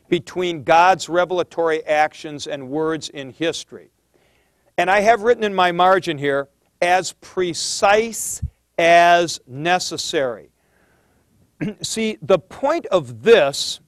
[0.08, 3.90] between God's revelatory actions and words in history.
[4.76, 6.48] And I have written in my margin here,
[6.82, 8.42] as precise
[8.78, 10.50] as necessary.
[11.82, 13.80] See, the point of this,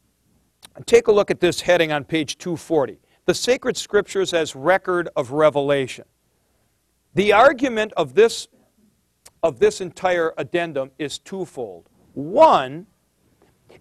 [0.86, 5.32] take a look at this heading on page 240 the sacred scriptures as record of
[5.32, 6.04] revelation.
[7.14, 8.48] The argument of this,
[9.42, 11.88] of this entire addendum is twofold.
[12.14, 12.86] One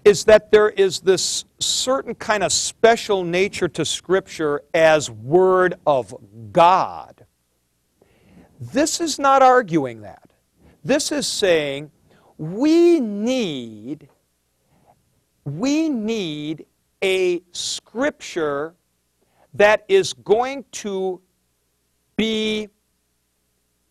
[0.04, 6.14] is that there is this certain kind of special nature to Scripture as Word of
[6.52, 7.26] God.
[8.60, 10.32] This is not arguing that.
[10.86, 11.90] This is saying
[12.38, 14.08] we need,
[15.44, 16.68] we need
[17.04, 18.76] a Scripture
[19.56, 21.22] that is going to
[22.16, 22.70] be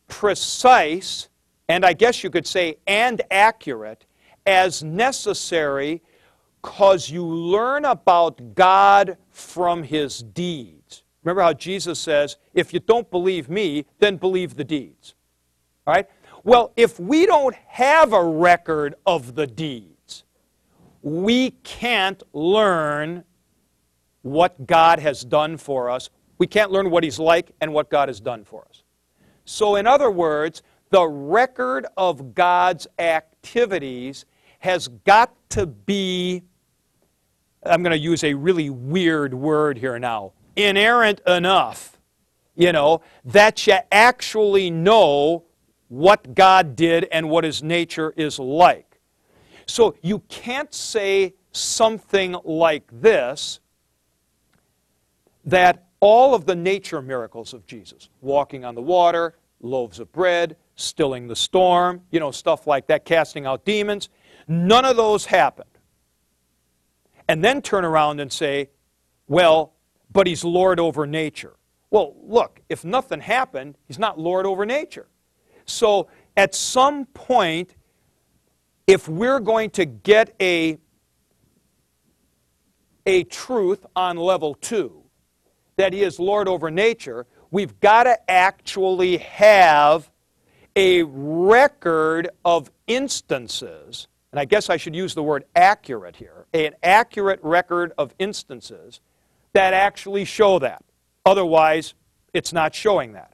[0.07, 1.29] precise,
[1.69, 4.07] and I guess you could say, and accurate
[4.47, 6.01] as necessary
[6.63, 11.03] because you learn about God from his deeds.
[11.25, 15.15] Remember how Jesus says, if you don't believe me, then believe the deeds.
[15.87, 16.09] All right?
[16.45, 20.25] Well, if we don't have a record of the deeds,
[21.01, 23.25] we can't learn
[24.21, 26.11] what God has done for us.
[26.37, 28.83] We can't learn what He's like and what God has done for us.
[29.47, 34.27] So, in other words, the record of God's activities
[34.59, 36.43] has got to be,
[37.65, 41.99] I'm going to use a really weird word here now, inerrant enough,
[42.55, 45.45] you know, that you actually know
[45.95, 48.99] what God did and what His nature is like.
[49.67, 53.61] So you can't say something like this
[55.45, 60.57] that all of the nature miracles of Jesus, walking on the water, loaves of bread,
[60.77, 64.09] stilling the storm, you know, stuff like that, casting out demons.
[64.49, 65.69] None of those happened.
[67.29, 68.71] And then turn around and say,
[69.29, 69.75] well,
[70.13, 71.57] but he's Lord over nature.
[71.91, 75.07] Well, look, if nothing happened, he's not Lord over nature.
[75.67, 77.75] So at some point,
[78.87, 80.79] if we're going to get a,
[83.07, 85.03] a truth on level two,
[85.77, 90.11] that he is Lord over nature, we've got to actually have
[90.77, 96.75] a record of instances, and I guess I should use the word accurate here, an
[96.83, 99.01] accurate record of instances
[99.53, 100.85] that actually show that.
[101.25, 101.95] Otherwise,
[102.33, 103.34] it's not showing that.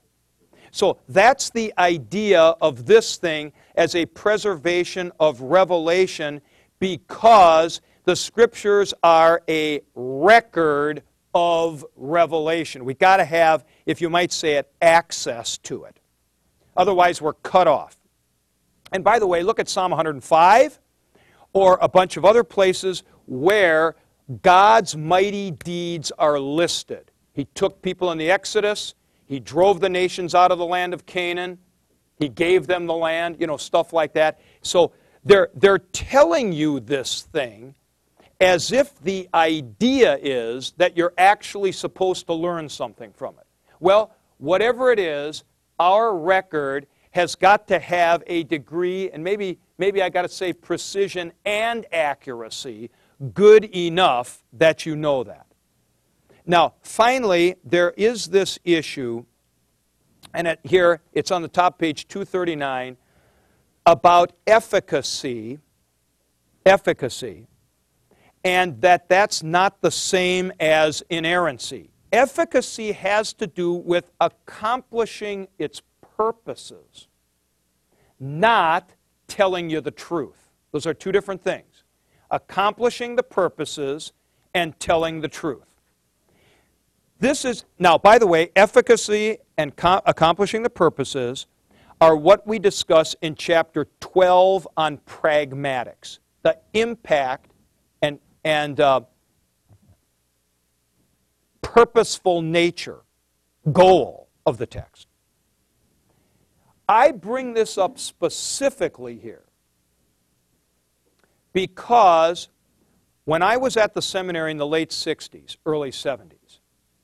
[0.70, 6.40] So that's the idea of this thing as a preservation of revelation
[6.78, 11.02] because the scriptures are a record
[11.34, 12.84] of revelation.
[12.84, 15.98] We've got to have, if you might say it, access to it.
[16.76, 17.96] Otherwise, we're cut off.
[18.92, 20.78] And by the way, look at Psalm 105
[21.52, 23.96] or a bunch of other places where
[24.42, 27.10] God's mighty deeds are listed.
[27.32, 28.94] He took people in the Exodus,
[29.30, 31.58] He drove the nations out of the land of Canaan,
[32.18, 34.40] He gave them the land, you know, stuff like that.
[34.60, 37.76] So they're, they're telling you this thing
[38.40, 43.46] as if the idea is that you're actually supposed to learn something from it.
[43.78, 45.44] Well, whatever it is,
[45.78, 50.52] our record has got to have a degree, and maybe, maybe I got to say
[50.52, 52.90] precision and accuracy,
[53.32, 55.46] good enough that you know that.
[56.46, 59.24] Now, finally, there is this issue,
[60.34, 62.96] and it, here it's on the top page 239,
[63.86, 65.58] about efficacy,
[66.66, 67.46] efficacy
[68.44, 71.90] and that that's not the same as inerrancy.
[72.12, 75.82] Efficacy has to do with accomplishing its
[76.16, 77.08] purposes,
[78.18, 78.90] not
[79.28, 80.50] telling you the truth.
[80.72, 81.84] Those are two different things.
[82.30, 84.12] Accomplishing the purposes
[84.54, 85.66] and telling the truth.
[87.20, 91.46] This is, now, by the way, efficacy and accomplishing the purposes
[92.00, 97.52] are what we discuss in chapter 12 on pragmatics, the impact
[98.42, 99.02] and uh,
[101.60, 103.00] purposeful nature,
[103.70, 105.06] goal of the text.
[106.88, 109.44] I bring this up specifically here
[111.52, 112.48] because
[113.24, 116.39] when I was at the seminary in the late 60s, early 70s,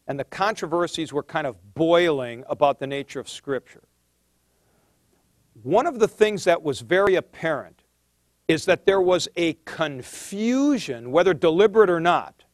[0.07, 3.83] and the controversies were kind of boiling about the nature of Scripture,
[5.63, 7.83] one of the things that was very apparent
[8.49, 12.45] is that there was a confusion, whether deliberate or not,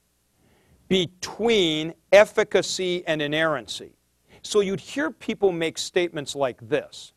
[0.89, 3.97] between efficacy and inerrancy.
[4.43, 7.13] So you'd hear people make statements like this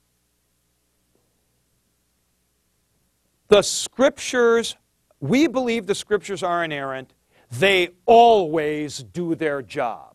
[3.47, 4.75] The scriptures,
[5.19, 7.13] we believe the scriptures are inerrant,
[7.51, 10.14] they always do their job.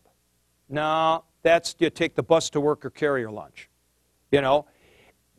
[0.71, 3.69] No, that's you take the bus to work or carry your lunch.
[4.31, 4.65] You know,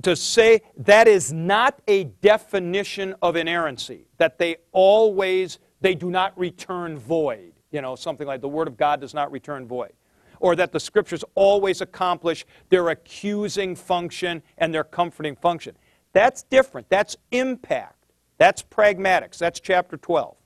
[0.02, 6.38] to say that is not a definition of inerrancy, that they always, they do not
[6.38, 7.52] return void.
[7.70, 9.92] You know, something like the Word of God does not return void.
[10.40, 15.76] Or that the Scriptures always accomplish their accusing function and their comforting function.
[16.12, 16.90] That's different.
[16.90, 18.04] That's impact.
[18.36, 19.38] That's pragmatics.
[19.38, 20.36] That's chapter 12.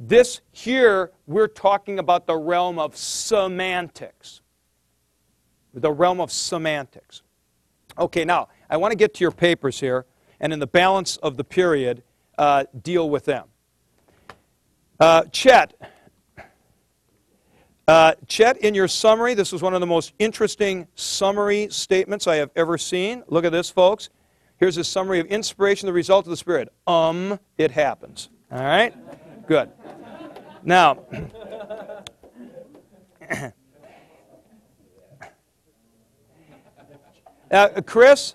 [0.00, 4.42] This here, we're talking about the realm of semantics.
[5.74, 7.22] The realm of semantics.
[7.98, 10.06] Okay, now, I want to get to your papers here,
[10.38, 12.04] and in the balance of the period,
[12.38, 13.48] uh, deal with them.
[15.00, 15.74] Uh, Chet,
[17.88, 22.36] uh, Chet, in your summary, this was one of the most interesting summary statements I
[22.36, 23.24] have ever seen.
[23.26, 24.10] Look at this, folks.
[24.58, 26.72] Here's a summary of inspiration, the result of the Spirit.
[26.86, 28.28] Um, it happens.
[28.52, 28.94] All right?
[29.48, 29.70] Good.
[30.62, 30.98] Now,
[37.50, 38.34] Uh, Chris,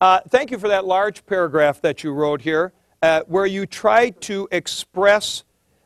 [0.00, 4.20] uh, thank you for that large paragraph that you wrote here, uh, where you tried
[4.20, 5.42] to express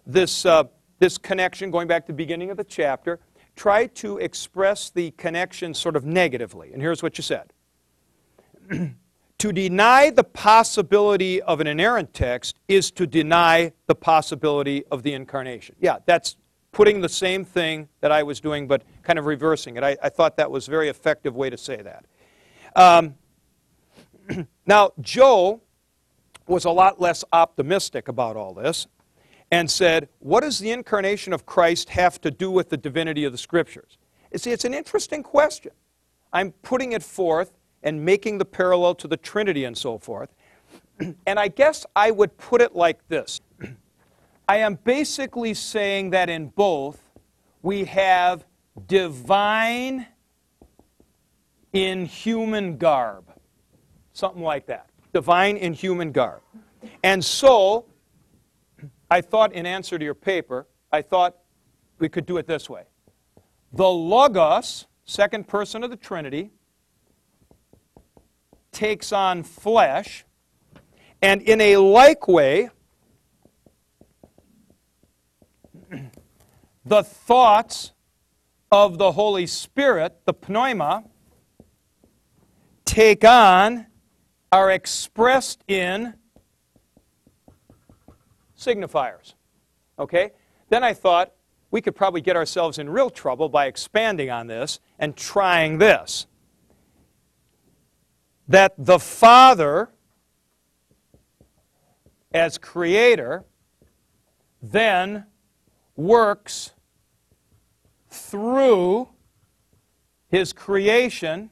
[0.07, 0.65] this, uh,
[0.99, 3.19] this connection, going back to the beginning of the chapter,
[3.55, 6.75] try to express the connection sort of negatively.
[6.75, 7.51] And here's what you said
[9.39, 15.13] To deny the possibility of an inerrant text is to deny the possibility of the
[15.13, 15.77] incarnation.
[15.79, 16.37] Yeah, that's
[16.73, 19.83] putting the same thing that I was doing, but kind of reversing it.
[19.83, 22.05] I, I thought that was a very effective way to say that.
[22.75, 23.15] Um,
[24.67, 25.61] now, Joe
[26.47, 28.87] was a lot less optimistic about all this
[29.51, 33.33] and said, What does the incarnation of Christ have to do with the divinity of
[33.33, 33.99] the Scriptures?
[34.33, 35.73] You see, it's an interesting question.
[36.33, 40.35] I'm putting it forth and making the parallel to the Trinity and so forth.
[41.27, 43.41] and I guess I would put it like this
[44.49, 47.03] I am basically saying that in both
[47.63, 48.45] we have
[48.87, 50.07] divine
[51.73, 53.25] in human garb.
[54.13, 54.89] Something like that.
[55.13, 56.41] Divine in human garb.
[57.03, 57.87] And so,
[59.11, 61.37] I thought in answer to your paper, I thought
[61.99, 62.85] we could do it this way.
[63.73, 66.51] The Logos, second person of the Trinity,
[68.77, 70.27] takes on flesh,
[71.23, 72.69] and in a like way,
[76.85, 77.93] the thoughts
[78.71, 81.05] of the Holy Spirit, the pneuma,
[82.85, 83.87] take on,
[84.53, 86.13] are expressed in
[88.59, 89.33] signifiers.
[89.99, 90.33] Okay?
[90.69, 91.33] Then I thought
[91.71, 96.27] we could probably get ourselves in real trouble by expanding on this and trying this.
[98.49, 99.91] That the Father,
[102.33, 103.45] as creator,
[104.63, 105.27] then
[105.97, 106.73] works
[108.11, 109.09] through
[110.29, 111.51] his creation.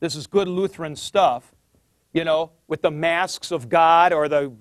[0.00, 1.54] This is good Lutheran stuff,
[2.12, 4.52] you know, with the masks of God, or the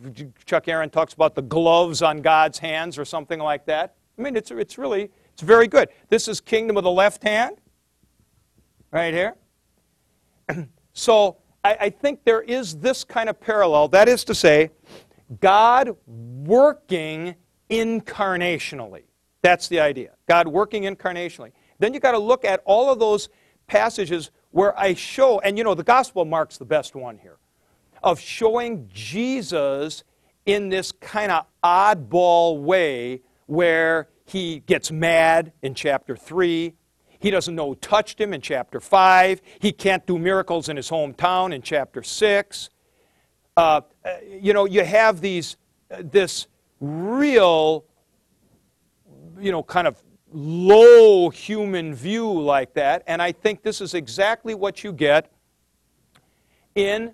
[0.45, 3.95] Chuck Arand talks about the gloves on God's hands, or something like that.
[4.17, 5.89] I mean, it's, it's really, it's very good.
[6.09, 7.57] This is kingdom of the left hand,
[8.91, 9.35] right here.
[10.93, 11.37] so
[11.67, 13.89] I, I think there is this kind of parallel.
[13.89, 14.71] That is to say,
[15.41, 17.35] God working
[17.69, 19.03] incarnationally.
[19.41, 20.11] That's the idea.
[20.29, 21.51] God working incarnationally.
[21.79, 23.27] Then you've got to look at all of those
[23.67, 27.37] passages where I show, and you know, the gospel marks the best one here,
[28.01, 30.05] of showing Jesus
[30.45, 36.73] in this kind of oddball way where he gets mad in chapter 3.
[37.19, 39.41] He doesn't know who touched him in chapter 5.
[39.59, 42.69] He can't do miracles in his hometown in chapter 6.
[43.55, 44.09] Uh, uh,
[44.39, 45.57] you know, you have these,
[45.89, 46.47] uh, this
[46.79, 47.85] real,
[49.39, 50.01] you know, kind of
[50.31, 53.03] low human view like that.
[53.07, 55.31] And I think this is exactly what you get
[56.75, 57.13] in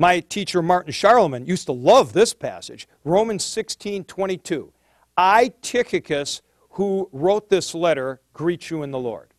[0.00, 4.72] my teacher Martin Scharlemann used to love this passage, Romans 16, 22.
[5.14, 6.40] I, Tychicus,
[6.70, 9.34] who wrote this letter, greet you in the Lord.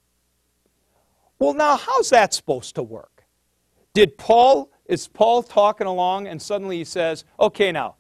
[1.39, 3.25] Well, now, how's that supposed to work?
[3.93, 7.95] Did Paul, is Paul talking along and suddenly he says, okay, now,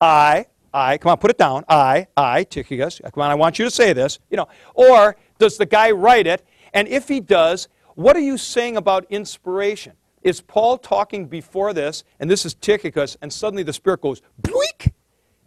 [0.00, 3.64] I, I, come on, put it down, I, I, Tychicus, come on, I want you
[3.64, 6.46] to say this, you know, or does the guy write it?
[6.72, 9.94] And if he does, what are you saying about inspiration?
[10.22, 14.67] Is Paul talking before this, and this is Tychicus, and suddenly the Spirit goes, bleak,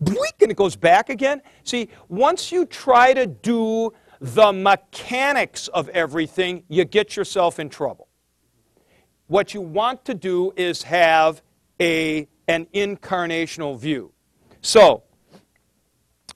[0.02, 1.42] bleak, and it goes back again.
[1.64, 8.08] See, once you try to do the mechanics of everything, you get yourself in trouble.
[9.28, 11.42] What you want to do is have
[11.80, 14.12] a, an incarnational view.
[14.62, 15.04] So,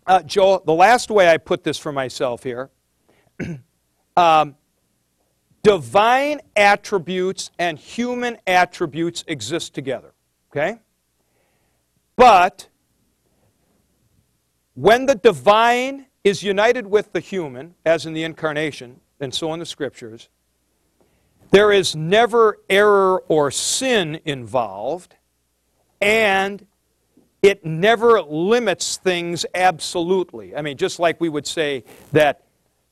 [0.08, 2.70] uh, Joe, the last way I put this for myself here
[4.18, 4.56] um,
[5.62, 10.14] divine attributes and human attributes exist together.
[10.52, 10.80] Okay?
[12.16, 12.70] But
[14.76, 19.60] when the divine is united with the human, as in the incarnation, and so in
[19.60, 20.30] the scriptures,
[21.52, 25.16] there is never error or sin involved,
[26.02, 26.66] and
[27.42, 30.56] it never limits things absolutely.
[30.56, 32.42] I mean, just like we would say that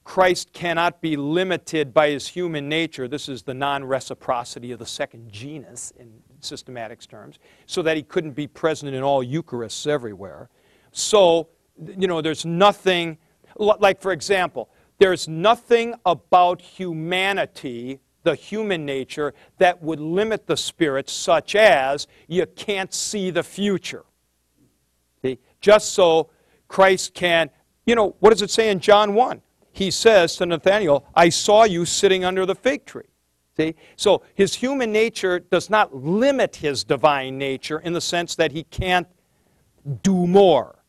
[0.04, 3.08] Christ cannot be limited by his human nature.
[3.08, 6.12] This is the non reciprocity of the second genus in
[6.42, 10.50] systematics terms, so that he couldn't be present in all Eucharists everywhere.
[10.92, 13.18] So, you know, there's nothing,
[13.58, 14.70] like for example,
[15.00, 22.46] there's nothing about humanity, the human nature, that would limit the Spirit, such as you
[22.46, 24.06] can't see the future.
[25.22, 25.40] See?
[25.62, 26.30] Just so
[26.68, 27.50] Christ can,
[27.86, 29.42] you know, what does it say in John 1?
[29.72, 33.04] He says to Nathanael, I saw you sitting under the fig tree.
[33.58, 33.76] See?
[33.96, 38.64] So his human nature does not limit his divine nature in the sense that he
[38.64, 39.08] can't
[40.02, 40.83] do more.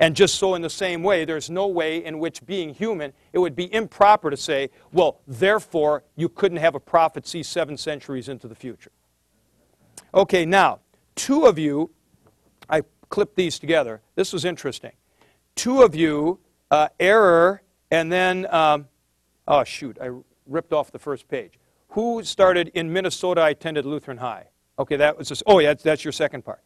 [0.00, 3.38] And just so, in the same way, there's no way in which being human, it
[3.38, 8.30] would be improper to say, well, therefore, you couldn't have a prophet see seven centuries
[8.30, 8.92] into the future.
[10.14, 10.80] Okay, now,
[11.16, 11.90] two of you,
[12.70, 14.00] I clipped these together.
[14.14, 14.92] This was interesting.
[15.54, 16.40] Two of you,
[16.70, 18.88] uh, error, and then, um,
[19.46, 20.10] oh, shoot, I
[20.46, 21.58] ripped off the first page.
[21.90, 23.42] Who started in Minnesota?
[23.42, 24.46] I attended Lutheran High.
[24.78, 26.60] Okay, that was just, oh, yeah, that's your second part.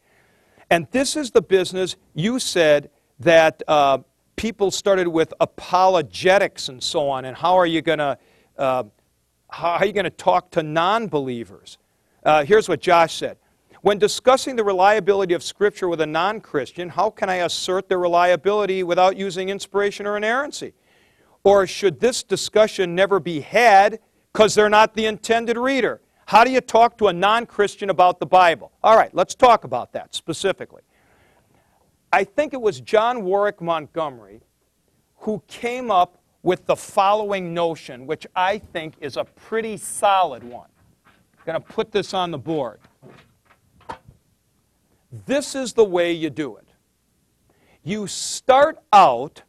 [0.69, 2.89] And this is the business you said
[3.19, 3.99] that uh,
[4.35, 8.17] people started with apologetics and so on, and how are you going to
[8.57, 8.83] uh,
[9.49, 11.77] how are you going to talk to non believers?
[12.23, 13.37] Uh, here's what Josh said
[13.81, 17.99] When discussing the reliability of Scripture with a non Christian, how can I assert their
[17.99, 20.73] reliability without using inspiration or inerrancy?
[21.43, 23.99] Or should this discussion never be had
[24.33, 26.01] because they're not the intended reader?
[26.25, 28.71] How do you talk to a non Christian about the Bible?
[28.83, 30.81] All right, let's talk about that specifically.
[32.15, 34.39] I think it was John Warwick Montgomery
[35.17, 40.69] who came up with the following notion, which I think is a pretty solid one.
[41.05, 42.79] I'm going to put this on the board.
[45.25, 46.69] This is the way you do it.
[47.83, 49.43] You start out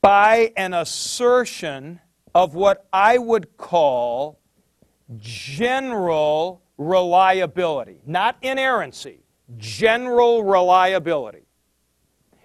[0.00, 2.00] by an assertion
[2.34, 4.40] of what I would call
[5.16, 9.20] general reliability, not inerrancy,
[9.58, 11.46] general reliability.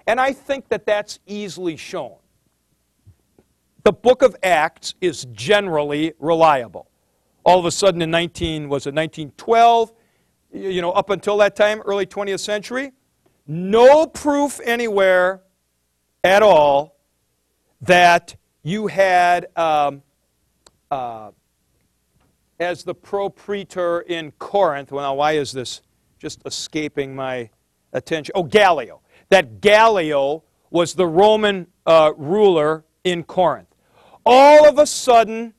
[0.08, 2.16] And I think that that's easily shown.
[3.84, 6.90] The book of Acts is generally reliable.
[7.44, 9.94] All of a sudden in 19 was it 1912,
[10.52, 12.92] you know, up until that time, early 20th century,
[13.48, 15.42] no proof anywhere
[16.24, 16.98] at all
[17.82, 20.02] that you had um,
[20.90, 21.30] uh,
[22.60, 24.92] as the pro-praetor in Corinth.
[24.92, 25.82] Well, now why is this
[26.26, 27.48] just escaping my
[27.94, 28.32] attention?
[28.34, 29.00] Oh, Gallio.
[29.30, 33.68] That Gallio was the Roman uh, ruler in Corinth.
[34.26, 35.54] All of a sudden,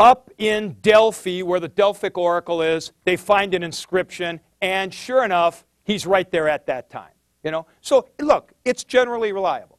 [0.00, 5.66] up in Delphi, where the Delphic oracle is, they find an inscription, and sure enough,
[5.84, 7.12] he's right there at that time.
[7.44, 9.78] You know, so look, it's generally reliable.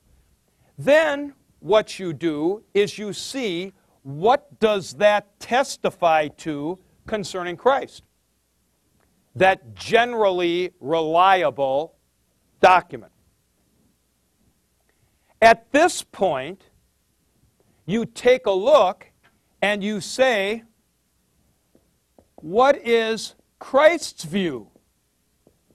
[0.78, 3.74] Then what you do is you see
[4.04, 6.78] what does that testify to
[7.08, 8.04] concerning Christ?
[9.38, 11.96] That generally reliable
[12.60, 13.12] document.
[15.42, 16.64] At this point,
[17.86, 19.12] you take a look
[19.62, 20.64] and you say,
[22.38, 24.70] what is Christ's view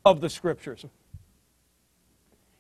[0.04, 0.84] of the Scriptures?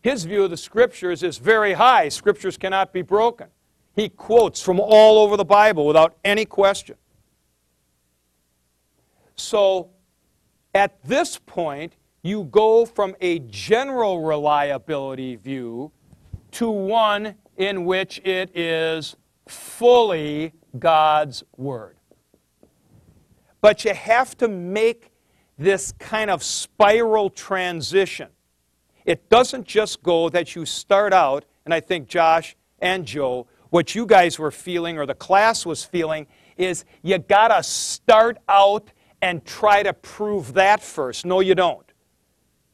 [0.02, 2.08] His view of the Scriptures is very high.
[2.08, 3.48] Scriptures cannot be broken.
[3.94, 6.96] He quotes from all over the Bible without any question.
[9.36, 9.90] So,
[10.74, 15.92] at this point, you go from a general reliability view
[16.52, 19.16] to one in which it is
[19.46, 21.96] fully God's Word.
[23.60, 25.12] But you have to make
[25.58, 28.28] this kind of spiral transition.
[29.04, 33.94] It doesn't just go that you start out, and I think Josh and Joe what
[33.94, 36.26] you guys were feeling or the class was feeling
[36.58, 38.92] is you got to start out
[39.22, 41.24] and try to prove that first.
[41.24, 41.86] No, you don't.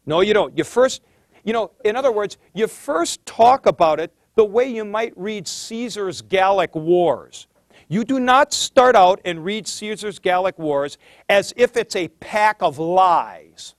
[0.06, 0.56] No, you don't.
[0.56, 1.02] You first,
[1.44, 5.46] you know, in other words, you first talk about it the way you might read
[5.46, 7.46] Caesar's Gallic Wars.
[7.88, 12.56] You do not start out and read Caesar's Gallic Wars as if it's a pack
[12.60, 13.74] of lies.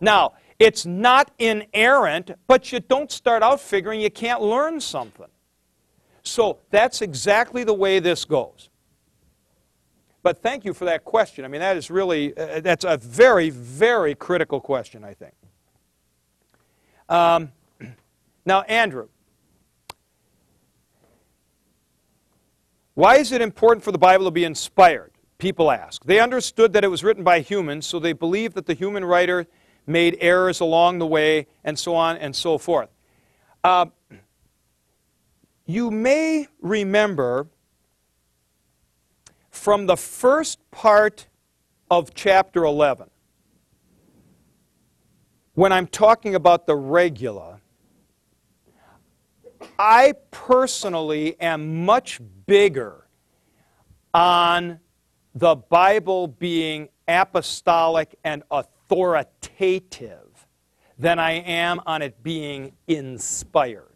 [0.00, 5.26] Now, it's not inerrant, but you don't start out figuring you can't learn something.
[6.22, 8.69] So that's exactly the way this goes.
[10.22, 11.44] But thank you for that question.
[11.44, 15.34] I mean, that is really, uh, that's a very, very critical question, I think.
[17.08, 17.52] Um,
[18.44, 19.08] now, Andrew,
[22.94, 25.12] why is it important for the Bible to be inspired?
[25.38, 26.04] People ask.
[26.04, 29.46] They understood that it was written by humans, so they believed that the human writer
[29.86, 32.90] made errors along the way, and so on and so forth.
[33.64, 33.86] Uh,
[35.64, 37.48] you may remember
[39.50, 41.26] from the first part
[41.90, 43.10] of chapter 11,
[45.54, 47.60] when I'm talking about the regula,
[49.78, 53.06] I personally am much bigger
[54.14, 54.80] on
[55.34, 60.46] the Bible being apostolic and authoritative
[60.98, 63.86] than I am on it being inspired.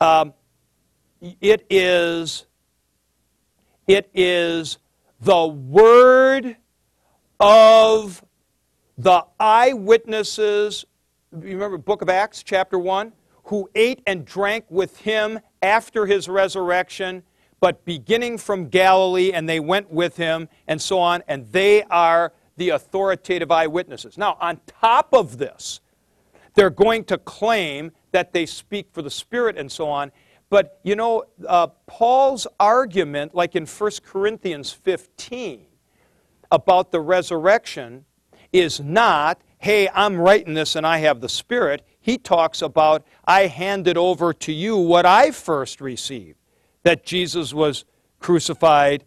[0.00, 0.34] Um,
[1.40, 2.46] it is
[3.86, 4.78] it is
[5.20, 6.56] the word
[7.40, 8.24] of
[8.98, 10.84] the eyewitnesses.
[11.32, 13.12] You remember book of Acts, chapter 1?
[13.44, 17.22] Who ate and drank with him after his resurrection,
[17.60, 22.32] but beginning from Galilee, and they went with him, and so on, and they are
[22.56, 24.16] the authoritative eyewitnesses.
[24.16, 25.80] Now, on top of this,
[26.54, 30.12] they're going to claim that they speak for the Spirit and so on.
[30.52, 35.64] But you know, uh, Paul's argument, like in 1 Corinthians 15,
[36.50, 38.04] about the resurrection,
[38.52, 41.86] is not, hey, I'm writing this and I have the Spirit.
[42.02, 46.38] He talks about, I handed over to you what I first received
[46.82, 47.86] that Jesus was
[48.18, 49.04] crucified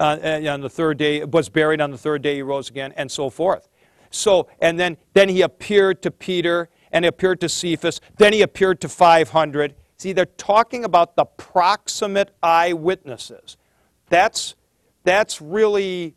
[0.00, 0.18] uh,
[0.48, 3.30] on the third day, was buried on the third day, he rose again, and so
[3.30, 3.68] forth.
[4.10, 8.80] So, and then, then he appeared to Peter, and appeared to Cephas, then he appeared
[8.80, 9.76] to 500.
[10.00, 13.58] See, they're talking about the proximate eyewitnesses.
[14.08, 14.54] That's,
[15.04, 16.14] that's really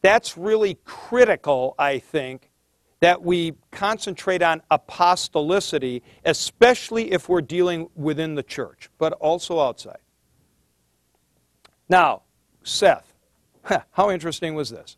[0.00, 2.50] that's really critical, I think,
[2.98, 10.00] that we concentrate on apostolicity, especially if we're dealing within the church, but also outside.
[11.88, 12.22] Now,
[12.64, 13.14] Seth,
[13.92, 14.96] how interesting was this?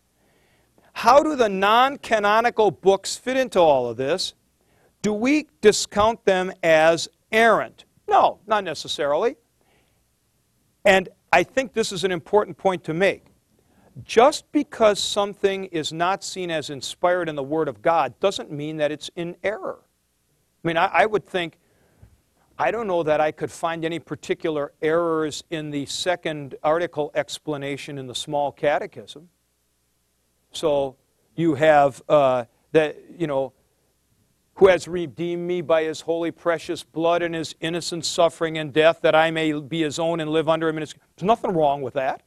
[0.95, 4.33] How do the non canonical books fit into all of this?
[5.03, 7.85] Do we discount them as errant?
[8.09, 9.37] No, not necessarily.
[10.85, 13.27] And I think this is an important point to make
[14.03, 18.79] just because something is not seen as inspired in the Word of God doesn't mean
[18.79, 19.79] that it's in error.
[20.65, 21.59] I mean, I, I, would think,
[22.59, 27.99] I don't know that I could find any particular errors in the second article explanation
[27.99, 29.29] in the small catechism.
[30.51, 30.97] So
[31.37, 33.53] you have uh, that, you know,
[34.57, 39.01] who has redeemed me by his holy precious blood and his innocent suffering and death,
[39.03, 40.77] that I may be his own and live under him.
[40.77, 42.23] There's nothing wrong with that.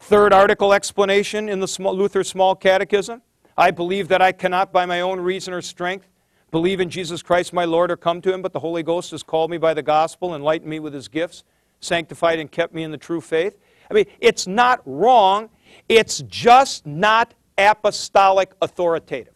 [0.00, 3.22] Third article explanation in the small, Luther Small Catechism.
[3.56, 6.08] I believe that I cannot by my own reason or strength
[6.50, 9.22] believe in Jesus Christ my Lord or come to him, but the Holy Ghost has
[9.22, 11.44] called me by the gospel, enlightened me with his gifts,
[11.80, 13.56] sanctified and kept me in the true faith.
[13.90, 15.50] I mean, it's not wrong,
[15.88, 19.34] it's just not apostolic authoritative.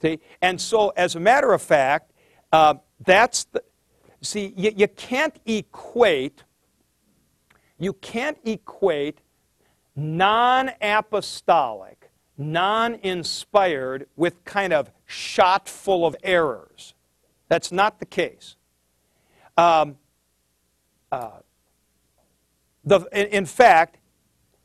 [0.00, 0.20] See?
[0.40, 2.12] And so, as a matter of fact,
[2.52, 2.74] uh,
[3.04, 3.62] that's the,
[4.20, 6.44] see, you, you can't equate
[7.78, 9.20] you can't equate
[9.94, 16.94] non apostolic, non inspired with kind of shot full of errors.
[17.48, 18.56] That's not the case.
[19.56, 19.96] Um,
[21.10, 21.38] uh,
[22.84, 23.98] the, in, in fact,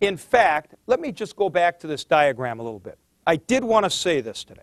[0.01, 2.97] in fact, let me just go back to this diagram a little bit.
[3.25, 4.61] I did want to say this today.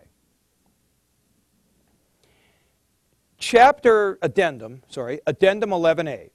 [3.41, 6.29] Chapter addendum, sorry, addendum 11a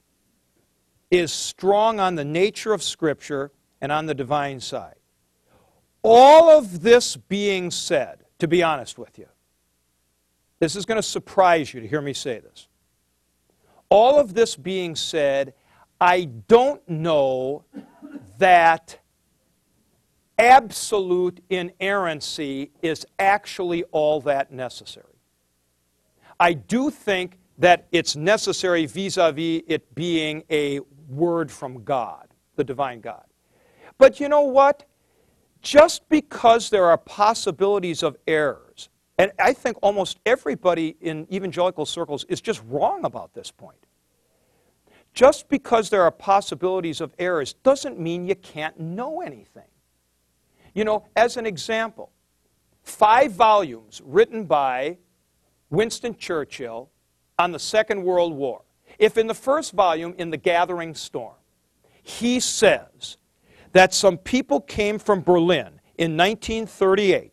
[1.09, 4.97] is strong on the nature of Scripture and on the divine side.
[6.03, 9.27] All of this being said, to be honest with you,
[10.59, 12.67] this is going to surprise you to hear me say this.
[13.87, 15.53] All of this being said,
[16.01, 17.63] I don't know
[18.37, 18.99] that
[20.37, 25.16] absolute inerrancy is actually all that necessary.
[26.39, 30.79] I do think that it's necessary vis a vis it being a
[31.09, 33.23] word from God, the divine God.
[33.97, 34.85] But you know what?
[35.61, 42.23] Just because there are possibilities of errors, and I think almost everybody in evangelical circles
[42.25, 43.77] is just wrong about this point.
[45.13, 49.63] Just because there are possibilities of errors doesn't mean you can't know anything.
[50.75, 52.11] You know, as an example,
[52.83, 54.97] five volumes written by
[55.69, 56.89] Winston Churchill
[57.37, 58.61] on the Second World War.
[58.99, 61.35] If in the first volume, in The Gathering Storm,
[62.01, 63.17] he says
[63.73, 67.31] that some people came from Berlin in 1938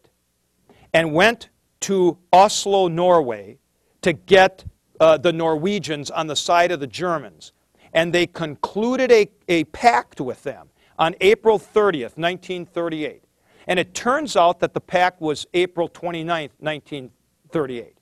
[0.93, 1.49] and went
[1.81, 3.59] to Oslo, Norway,
[4.03, 4.65] to get
[5.01, 7.53] uh, the Norwegians on the side of the Germans.
[7.93, 13.23] And they concluded a, a pact with them on April 30th, 1938.
[13.67, 17.94] And it turns out that the pact was April 29th, 1938.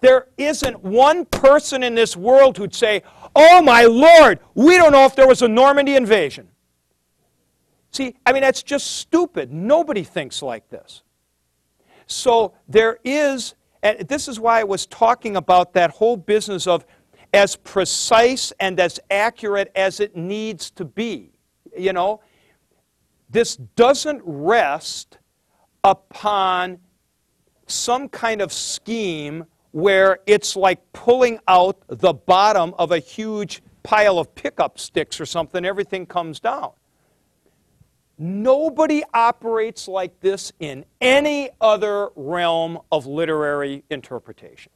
[0.00, 3.02] There isn't one person in this world who'd say,
[3.34, 6.48] Oh my Lord, we don't know if there was a Normandy invasion.
[7.92, 9.52] See, I mean, that's just stupid.
[9.52, 11.02] Nobody thinks like this.
[12.06, 16.84] So there is, and this is why I was talking about that whole business of
[17.32, 21.32] as precise and as accurate as it needs to be.
[21.76, 22.20] You know,
[23.28, 25.18] this doesn't rest
[25.84, 26.78] upon
[27.66, 34.18] some kind of scheme where it's like pulling out the bottom of a huge pile
[34.18, 36.72] of pickup sticks or something, everything comes down.
[38.18, 44.72] Nobody operates like this in any other realm of literary interpretation.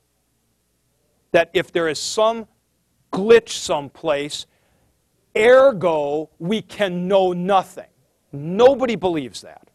[1.33, 2.47] That if there is some
[3.13, 4.47] glitch someplace,
[5.37, 7.89] ergo, we can know nothing.
[8.33, 9.69] Nobody believes that.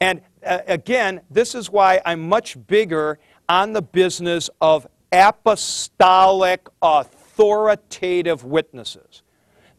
[0.00, 3.18] And uh, again, this is why I'm much bigger
[3.48, 9.22] on the business of apostolic authoritative witnesses.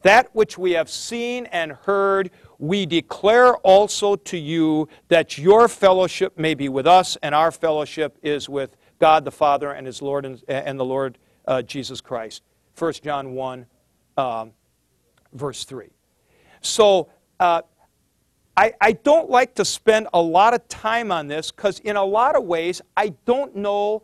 [0.03, 6.37] That which we have seen and heard, we declare also to you that your fellowship
[6.37, 10.25] may be with us, and our fellowship is with God the Father and His Lord
[10.25, 12.43] and, and the Lord uh, Jesus Christ.
[12.77, 13.65] 1 John 1,
[14.17, 14.51] um,
[15.33, 15.87] verse 3.
[16.61, 17.09] So
[17.39, 17.61] uh,
[18.57, 22.03] I, I don't like to spend a lot of time on this because, in a
[22.03, 24.03] lot of ways, I don't know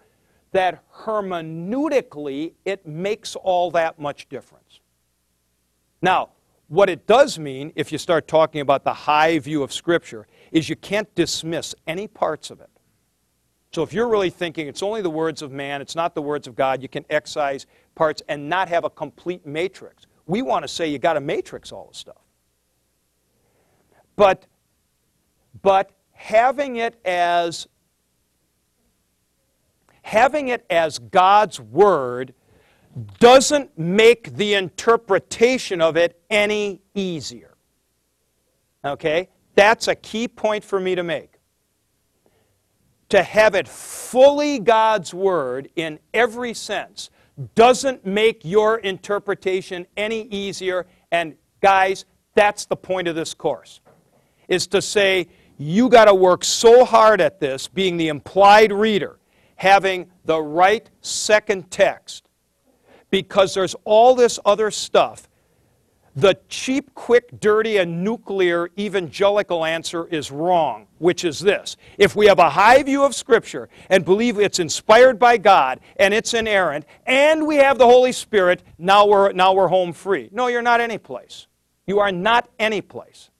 [0.51, 4.81] that hermeneutically it makes all that much difference.
[6.01, 6.29] Now,
[6.67, 10.67] what it does mean, if you start talking about the high view of Scripture, is
[10.69, 12.69] you can't dismiss any parts of it.
[13.73, 16.47] So if you're really thinking it's only the words of man, it's not the words
[16.47, 20.07] of God, you can excise parts and not have a complete matrix.
[20.27, 22.21] We want to say you got to matrix all the stuff.
[24.15, 24.45] But,
[25.61, 27.67] but having it as
[30.03, 32.33] having it as God's word
[33.19, 37.55] doesn't make the interpretation of it any easier.
[38.83, 39.29] Okay?
[39.55, 41.39] That's a key point for me to make.
[43.09, 47.09] To have it fully God's Word in every sense
[47.55, 50.87] doesn't make your interpretation any easier.
[51.11, 52.05] And guys,
[52.35, 53.80] that's the point of this course.
[54.51, 55.27] Is to say,
[55.57, 59.17] you got to work so hard at this, being the implied reader,
[59.55, 62.27] having the right second text,
[63.09, 65.27] because there's all this other stuff
[66.15, 71.77] the cheap, quick, dirty, and nuclear evangelical answer is wrong, which is this.
[71.97, 76.13] If we have a high view of Scripture and believe it's inspired by God and
[76.13, 80.27] it's inerrant, and we have the Holy Spirit, now we're, now we're home free.
[80.33, 81.47] No, you're not any place.
[81.87, 83.30] You are not any place.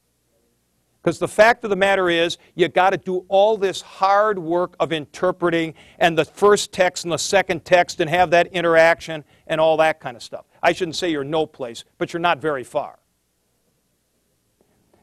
[1.02, 4.76] Because the fact of the matter is, you got to do all this hard work
[4.80, 9.60] of interpreting and the first text and the second text and have that interaction and
[9.60, 10.46] all that kind of stuff.
[10.62, 13.00] I shouldn't say you're no place, but you're not very far.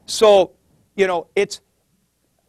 [0.05, 0.53] So,
[0.95, 1.59] you know, it's,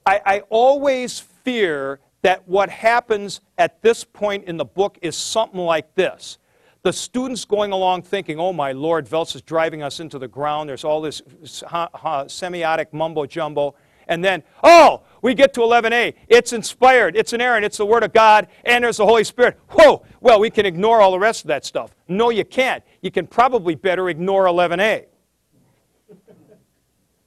[0.06, 5.60] I, I always fear that what happens at this point in the book is something
[5.60, 6.38] like this
[6.82, 10.68] the students going along thinking, oh my Lord, Voelz is driving us into the ground.
[10.68, 13.74] There's all this semiotic mumbo jumbo.
[14.08, 16.14] And then, oh, we get to 11a.
[16.26, 19.56] It's inspired, it's an inerrant, it's the Word of God, and there's the Holy Spirit.
[19.68, 21.94] Whoa, well, we can ignore all the rest of that stuff.
[22.08, 22.82] No, you can't.
[23.02, 25.06] You can probably better ignore 11a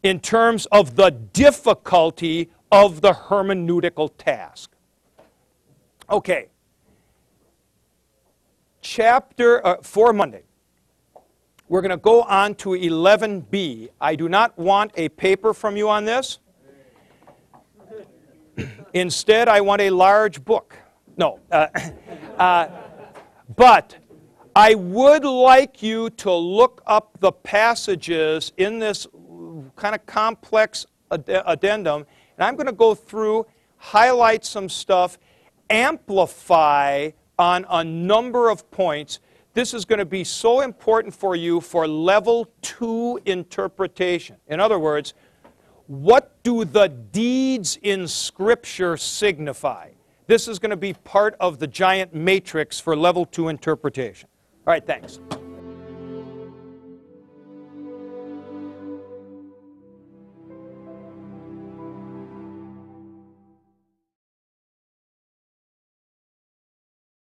[0.04, 4.72] in terms of the difficulty of the hermeneutical task.
[6.10, 6.50] Okay,
[8.84, 10.44] chapter uh, for Monday.
[11.68, 13.90] We're going to go on to 11b.
[14.00, 16.38] I do not want a paper from you on this.
[18.94, 20.78] Instead, I want a large book.
[21.18, 21.40] No.
[21.52, 21.68] Uh,
[22.38, 22.68] uh,
[23.56, 23.96] but
[24.56, 29.08] I would like you to look up the passages in this
[29.76, 32.06] kind of complex ad- addendum,
[32.38, 35.18] and I'm going to go through, highlight some stuff,
[35.70, 39.20] amplify on a number of points.
[39.54, 44.38] This is going to be so important for you for level two interpretation.
[44.48, 45.14] In other words,
[45.88, 49.90] what do the deeds in Scripture signify?
[50.28, 54.30] This is going to be part of the giant matrix for level two interpretation.
[54.66, 55.20] All right, thanks.